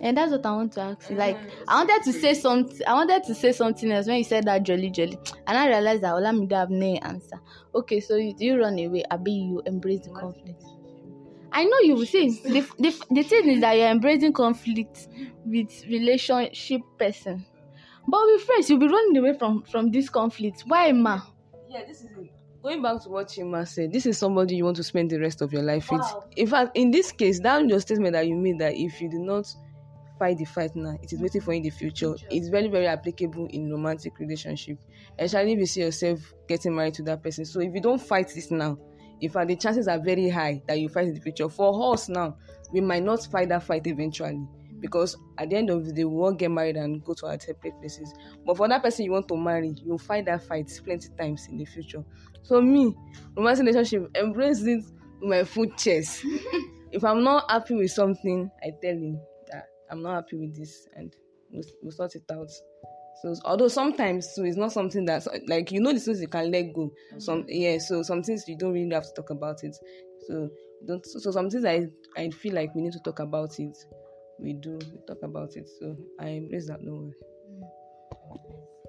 And 0.00 0.16
that's 0.16 0.32
what 0.32 0.44
I 0.44 0.50
want 0.50 0.72
to 0.72 0.80
ask 0.80 1.10
you. 1.10 1.16
Like, 1.16 1.38
I 1.68 1.76
wanted 1.76 2.02
to 2.04 2.12
say 2.12 2.34
something. 2.34 2.84
I 2.86 2.94
wanted 2.94 3.22
to 3.24 3.34
say 3.36 3.52
something 3.52 3.90
else 3.92 4.08
when 4.08 4.18
you 4.18 4.24
said 4.24 4.44
that 4.44 4.64
jolly 4.64 4.90
jolly, 4.90 5.16
and 5.46 5.56
I 5.56 5.68
realized 5.68 6.02
that 6.02 6.14
Olamide 6.14 6.52
have 6.52 6.70
no 6.70 6.94
answer. 7.02 7.40
Okay, 7.72 8.00
so 8.00 8.16
you, 8.16 8.34
do 8.34 8.44
you 8.44 8.60
run 8.60 8.78
away? 8.80 9.04
Abi, 9.12 9.30
you 9.30 9.62
embrace 9.64 10.00
the 10.00 10.10
conflict. 10.10 10.64
I 11.52 11.64
know 11.64 11.78
you 11.82 11.94
will 11.94 12.06
see. 12.06 12.30
The, 12.30 12.66
the, 12.78 13.04
the 13.10 13.22
thing 13.22 13.48
is 13.48 13.60
that 13.60 13.76
you're 13.76 13.90
embracing 13.90 14.32
conflict 14.32 15.06
with 15.44 15.84
relationship 15.86 16.80
person, 16.98 17.44
but 18.08 18.20
with 18.26 18.42
friends, 18.42 18.70
you'll 18.70 18.80
be 18.80 18.88
running 18.88 19.16
away 19.18 19.38
from 19.38 19.62
from 19.62 19.92
this 19.92 20.08
conflict. 20.08 20.64
Why, 20.66 20.90
ma? 20.90 21.20
Yeah, 21.70 21.84
this 21.86 22.00
is 22.00 22.10
going 22.62 22.80
back 22.82 23.02
to 23.02 23.08
what 23.08 23.28
Chima 23.28 23.66
said, 23.66 23.92
this 23.92 24.06
is 24.06 24.16
somebody 24.16 24.56
you 24.56 24.64
want 24.64 24.76
to 24.76 24.84
spend 24.84 25.10
the 25.10 25.18
rest 25.18 25.42
of 25.42 25.52
your 25.52 25.62
life 25.62 25.90
wow. 25.90 25.98
with. 25.98 26.38
In 26.38 26.46
fact, 26.46 26.70
in 26.74 26.90
this 26.90 27.12
case, 27.12 27.40
that 27.40 27.66
your 27.66 27.80
statement 27.80 28.12
that 28.12 28.26
you 28.26 28.36
made 28.36 28.58
that 28.60 28.74
if 28.74 29.00
you 29.00 29.10
do 29.10 29.18
not 29.18 29.52
fight 30.18 30.38
the 30.38 30.44
fight 30.44 30.70
now 30.76 30.96
it 31.02 31.12
is 31.12 31.20
waiting 31.20 31.40
for 31.40 31.52
you 31.52 31.56
in 31.56 31.62
the 31.64 31.70
future. 31.70 32.14
It's 32.30 32.46
very 32.48 32.68
very 32.68 32.86
applicable 32.86 33.48
in 33.50 33.68
romantic 33.68 34.20
relationship 34.20 34.78
especially 35.18 35.54
if 35.54 35.58
you 35.58 35.66
see 35.66 35.80
yourself 35.80 36.32
getting 36.46 36.76
married 36.76 36.94
to 36.94 37.02
that 37.04 37.24
person. 37.24 37.44
So 37.44 37.60
if 37.60 37.74
you 37.74 37.80
don't 37.80 38.00
fight 38.00 38.30
this 38.32 38.52
now 38.52 38.78
in 39.20 39.30
fact 39.30 39.48
the 39.48 39.56
chances 39.56 39.88
are 39.88 39.98
very 39.98 40.28
high 40.28 40.62
that 40.68 40.78
you 40.78 40.88
fight 40.88 41.08
in 41.08 41.14
the 41.14 41.20
future. 41.20 41.48
For 41.48 41.92
us 41.92 42.08
now 42.08 42.36
we 42.72 42.80
might 42.80 43.02
not 43.02 43.24
fight 43.26 43.48
that 43.48 43.64
fight 43.64 43.84
eventually 43.88 44.46
because 44.82 45.16
at 45.38 45.48
the 45.48 45.56
end 45.56 45.70
of 45.70 45.86
the 45.86 45.92
day 45.92 46.04
we 46.04 46.14
won't 46.14 46.38
get 46.38 46.50
married 46.50 46.76
and 46.76 47.02
go 47.04 47.14
to 47.14 47.26
our 47.26 47.40
separate 47.40 47.78
places 47.80 48.12
but 48.44 48.56
for 48.56 48.68
that 48.68 48.82
person 48.82 49.06
you 49.06 49.12
want 49.12 49.26
to 49.26 49.36
marry 49.36 49.74
you'll 49.82 49.96
fight 49.96 50.26
that 50.26 50.42
fight 50.42 50.70
plenty 50.84 51.08
times 51.16 51.46
in 51.50 51.56
the 51.56 51.64
future 51.64 52.04
so 52.42 52.60
me 52.60 52.94
romantic 53.36 53.64
relationship 53.66 54.10
embrace 54.16 54.60
it 54.62 54.76
with 54.76 54.92
my 55.22 55.42
full 55.44 55.70
chest 55.78 56.22
if 56.92 57.02
i'm 57.04 57.24
not 57.24 57.50
happy 57.50 57.74
with 57.74 57.90
something 57.90 58.50
i 58.62 58.68
tell 58.82 58.92
him 58.92 59.18
that 59.48 59.68
I'm 59.92 60.02
not 60.02 60.14
happy 60.14 60.36
with 60.36 60.56
this, 60.56 60.88
and 60.96 61.14
we'll, 61.50 61.62
we'll 61.82 61.92
sort 61.92 62.14
it 62.16 62.24
out. 62.32 62.50
So 63.20 63.34
although 63.44 63.68
sometimes 63.68 64.34
so 64.34 64.42
it's 64.42 64.56
not 64.56 64.72
something 64.72 65.04
that's 65.04 65.28
like 65.46 65.70
you 65.70 65.80
know 65.80 65.92
the 65.92 66.00
things 66.00 66.20
you 66.20 66.28
can 66.28 66.50
let 66.50 66.72
go. 66.72 66.86
Mm-hmm. 66.88 67.20
Some 67.20 67.44
yeah, 67.46 67.78
so 67.78 68.02
some 68.02 68.22
things 68.22 68.48
you 68.48 68.56
don't 68.56 68.72
really 68.72 68.92
have 68.94 69.04
to 69.04 69.12
talk 69.14 69.30
about 69.30 69.62
it. 69.62 69.76
So 70.26 70.48
don't 70.86 71.04
so 71.06 71.30
some 71.30 71.50
things 71.50 71.64
I 71.64 71.86
I 72.16 72.30
feel 72.30 72.54
like 72.54 72.74
we 72.74 72.82
need 72.82 72.94
to 72.94 73.00
talk 73.00 73.20
about 73.20 73.60
it. 73.60 73.76
We 74.38 74.54
do 74.54 74.78
we 74.92 74.98
talk 75.06 75.22
about 75.22 75.56
it. 75.56 75.68
So 75.78 75.96
I 76.18 76.28
embrace 76.28 76.66
that 76.68 76.82
no 76.82 76.94
way. 76.94 77.12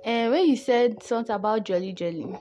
And 0.05 0.31
when 0.31 0.47
you 0.47 0.55
said 0.57 1.01
something 1.03 1.35
about 1.35 1.65
Jolly 1.65 1.93
Jolly, 1.93 2.35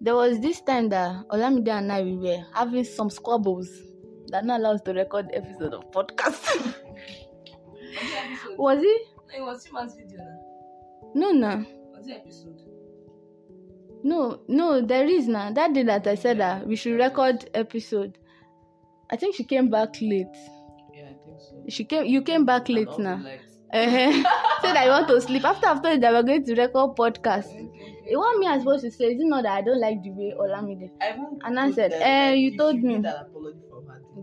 there 0.00 0.14
was 0.14 0.40
this 0.40 0.60
time 0.60 0.88
that 0.90 1.28
Olamide 1.28 1.68
and 1.68 1.92
I 1.92 2.02
we 2.02 2.16
were 2.16 2.44
having 2.54 2.84
some 2.84 3.10
squabbles 3.10 3.68
that 4.28 4.44
not 4.44 4.60
allow 4.60 4.74
us 4.74 4.80
to 4.82 4.92
record 4.92 5.30
episode 5.32 5.74
of 5.74 5.90
podcast. 5.90 6.74
Was 8.56 8.78
it? 8.82 9.02
It 9.36 9.42
was 9.42 9.64
Chima's 9.64 9.94
video 9.94 10.20
No, 11.14 11.30
no. 11.30 11.64
Was 11.92 12.06
it 12.08 12.12
episode? 12.12 12.60
No, 14.02 14.40
no, 14.48 14.80
there 14.80 15.06
is 15.06 15.28
now. 15.28 15.52
That 15.52 15.74
day 15.74 15.82
that 15.84 16.06
I 16.06 16.14
said 16.14 16.38
that 16.38 16.66
we 16.66 16.76
should 16.76 16.98
record 16.98 17.48
episode. 17.54 18.18
I 19.10 19.16
think 19.16 19.34
she 19.34 19.44
came 19.44 19.68
back 19.68 20.00
late. 20.00 20.26
She 21.68 21.84
came. 21.84 22.04
You 22.06 22.22
came 22.22 22.44
back 22.44 22.68
late 22.68 22.98
now. 22.98 23.22
Uh-huh. 23.72 24.22
that 24.62 24.84
you 24.84 24.90
want 24.90 25.08
to 25.08 25.20
sleep 25.20 25.44
after 25.44 25.66
I've 25.66 25.80
told 25.82 25.94
you 25.94 26.00
that 26.00 26.12
we're 26.12 26.22
going 26.22 26.44
to 26.44 26.54
record 26.54 26.96
podcast. 26.96 27.48
You 28.08 28.18
want 28.18 28.40
me 28.40 28.46
as 28.48 28.62
supposed 28.62 28.82
to 28.84 28.90
say, 28.90 29.12
is 29.12 29.20
it 29.20 29.26
not 29.26 29.44
that 29.44 29.52
I 29.52 29.62
don't 29.62 29.80
like 29.80 30.02
the 30.02 30.10
way 30.10 30.34
Olamide 30.36 30.90
And 31.44 31.60
I 31.60 31.70
said, 31.70 31.92
eh, 31.92 32.32
you 32.32 32.56
told 32.56 32.82
me. 32.82 33.02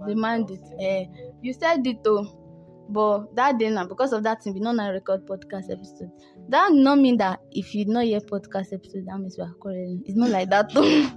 demand 0.06 0.52
it. 0.52 0.62
Eh, 0.80 1.06
you 1.42 1.54
said 1.54 1.86
it 1.88 2.04
though. 2.04 2.28
But 2.90 3.36
that 3.36 3.58
day 3.58 3.70
now, 3.70 3.86
because 3.86 4.14
of 4.14 4.24
that 4.24 4.44
thing, 4.44 4.54
we 4.54 4.60
don't 4.62 4.78
record 4.78 5.26
podcast 5.26 5.72
episode. 5.72 6.12
That 6.50 6.72
not 6.74 7.00
mean 7.00 7.18
that 7.18 7.42
if 7.52 7.76
you 7.76 7.86
not 7.86 8.06
hear 8.06 8.20
podcast 8.22 8.74
episode, 8.74 9.06
that 9.08 9.18
means 9.18 9.38
we 9.38 9.44
are 9.44 9.54
quarreling. 9.60 10.04
It's 10.06 10.18
not 10.18 10.30
like 10.30 10.50
that 10.50 10.74
though. 10.74 11.10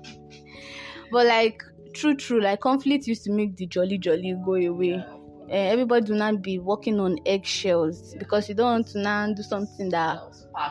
but 1.12 1.26
like 1.26 1.62
true, 1.94 2.16
true, 2.16 2.40
like 2.40 2.60
conflict 2.60 3.06
used 3.06 3.24
to 3.24 3.32
make 3.32 3.56
the 3.56 3.66
jolly 3.66 3.98
jolly 3.98 4.36
go 4.44 4.54
away. 4.54 5.04
Uh, 5.50 5.54
everybody 5.54 6.06
do 6.06 6.14
not 6.14 6.42
be 6.42 6.58
walking 6.58 7.00
on 7.00 7.18
eggshells 7.26 8.14
because 8.18 8.48
you 8.48 8.54
don't 8.54 8.72
want 8.72 8.86
to 8.86 9.00
now 9.00 9.32
do 9.32 9.42
something 9.42 9.88
that 9.88 10.20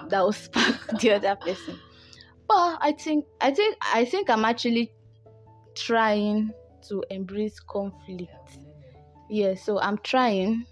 that 0.08 0.22
will 0.22 0.32
spark 0.32 0.88
the 1.02 1.12
other 1.12 1.36
person. 1.36 1.78
But 2.48 2.78
I 2.82 2.96
think 2.98 3.26
I 3.42 3.52
think 3.52 3.76
I 3.94 4.06
think 4.06 4.30
I'm 4.30 4.46
actually 4.46 4.94
trying 5.76 6.52
to 6.88 7.04
embrace 7.10 7.60
conflict. 7.60 8.60
Yeah, 9.30 9.56
so 9.56 9.80
I'm 9.80 9.98
trying 10.00 10.66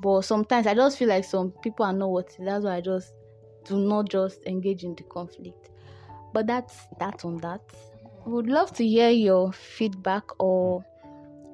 but 0.00 0.22
sometimes 0.22 0.66
I 0.66 0.74
just 0.74 0.98
feel 0.98 1.08
like 1.08 1.24
some 1.24 1.52
people 1.62 1.84
are 1.84 1.92
not 1.92 2.10
worth 2.10 2.38
it. 2.38 2.44
That's 2.44 2.64
why 2.64 2.76
I 2.76 2.80
just 2.80 3.12
do 3.64 3.78
not 3.78 4.08
just 4.08 4.42
engage 4.46 4.82
in 4.82 4.94
the 4.94 5.02
conflict. 5.04 5.70
But 6.32 6.46
that's 6.46 6.86
that 6.98 7.24
on 7.24 7.36
that. 7.38 7.60
Would 8.24 8.46
love 8.46 8.72
to 8.74 8.86
hear 8.86 9.10
your 9.10 9.52
feedback 9.52 10.24
or 10.40 10.84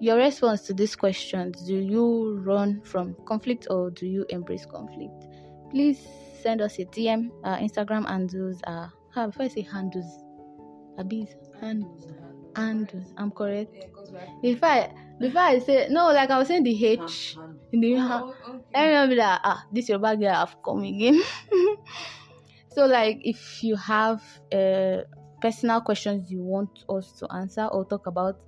your 0.01 0.17
response 0.17 0.63
to 0.63 0.75
these 0.75 0.95
questions. 0.97 1.63
Do 1.67 1.77
you 1.77 2.41
run 2.45 2.81
from 2.83 3.17
conflict 3.27 3.67
or 3.71 3.91
do 3.91 4.07
you 4.07 4.27
embrace 4.29 4.67
conflict? 4.67 5.27
Please 5.71 6.07
send 6.43 6.61
us 6.61 6.79
a 6.79 6.85
DM. 6.85 7.31
Our 7.45 7.59
Instagram 7.59 8.07
handles 8.07 8.61
are 8.67 8.93
how 9.15 9.27
before 9.27 9.47
I 9.47 9.49
say 9.49 9.63
handles. 9.63 10.07
Abis 10.99 11.31
handles. 11.61 12.07
Handles. 12.55 13.13
I'm 13.17 13.31
correct. 13.31 13.75
If 14.43 14.63
I 14.63 14.93
before 15.21 15.41
I 15.41 15.59
say 15.59 15.89
no, 15.91 16.07
like 16.07 16.31
I 16.31 16.39
was 16.39 16.49
saying 16.49 16.65
the 16.65 16.87
H 16.87 17.37
in 17.73 17.81
the 17.81 17.97
oh, 17.97 18.35
me 18.75 18.93
not 18.93 19.09
be 19.09 19.17
like 19.17 19.41
ah 19.45 19.65
this 19.73 19.89
your 19.89 19.99
bag 19.99 20.21
girl 20.21 20.35
have 20.35 20.57
come 20.65 20.85
again. 20.85 21.21
so 22.69 22.87
like 22.87 23.19
if 23.23 23.63
you 23.63 23.77
have 23.77 24.23
uh, 24.53 25.03
personal 25.41 25.81
questions 25.81 26.31
you 26.31 26.41
want 26.41 26.85
us 26.89 27.13
to 27.19 27.27
answer 27.33 27.67
or 27.67 27.85
talk 27.85 28.07
about, 28.07 28.39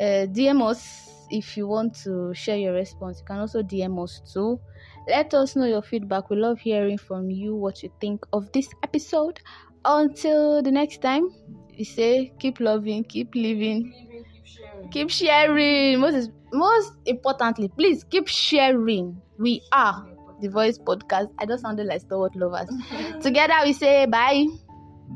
uh, 0.00 0.26
DM 0.26 0.62
us 0.62 1.08
if 1.30 1.56
you 1.56 1.66
want 1.66 1.96
to 2.04 2.32
share 2.34 2.56
your 2.56 2.74
response. 2.74 3.18
You 3.20 3.24
can 3.26 3.38
also 3.38 3.62
DM 3.62 4.02
us 4.02 4.20
too. 4.32 4.60
Let 5.08 5.34
us 5.34 5.56
know 5.56 5.64
your 5.66 5.82
feedback. 5.82 6.30
We 6.30 6.36
love 6.36 6.60
hearing 6.60 6.98
from 6.98 7.30
you 7.30 7.56
what 7.56 7.82
you 7.82 7.90
think 8.00 8.24
of 8.32 8.50
this 8.52 8.68
episode. 8.82 9.40
Until 9.84 10.62
the 10.62 10.70
next 10.70 11.02
time, 11.02 11.28
we 11.76 11.84
say 11.84 12.32
keep 12.38 12.60
loving, 12.60 13.04
keep 13.04 13.34
living 13.34 13.92
keep 14.32 14.44
sharing 14.44 14.90
Keep 14.90 15.10
sharing. 15.10 16.00
most 16.00 16.30
most 16.52 16.92
importantly 17.06 17.68
please 17.68 18.04
keep 18.04 18.28
sharing 18.28 19.20
we 19.38 19.62
are 19.72 20.06
the 20.40 20.48
voice 20.48 20.78
podcast 20.78 21.28
i 21.38 21.46
just 21.46 21.62
sounded 21.62 21.86
like 21.86 22.00
stalwart 22.00 22.34
lovers 22.36 22.68
together 23.22 23.54
we 23.64 23.72
say 23.72 24.06
bye 24.06 24.44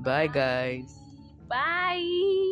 bye 0.02 0.26
guys 0.26 0.98
bye 1.48 2.42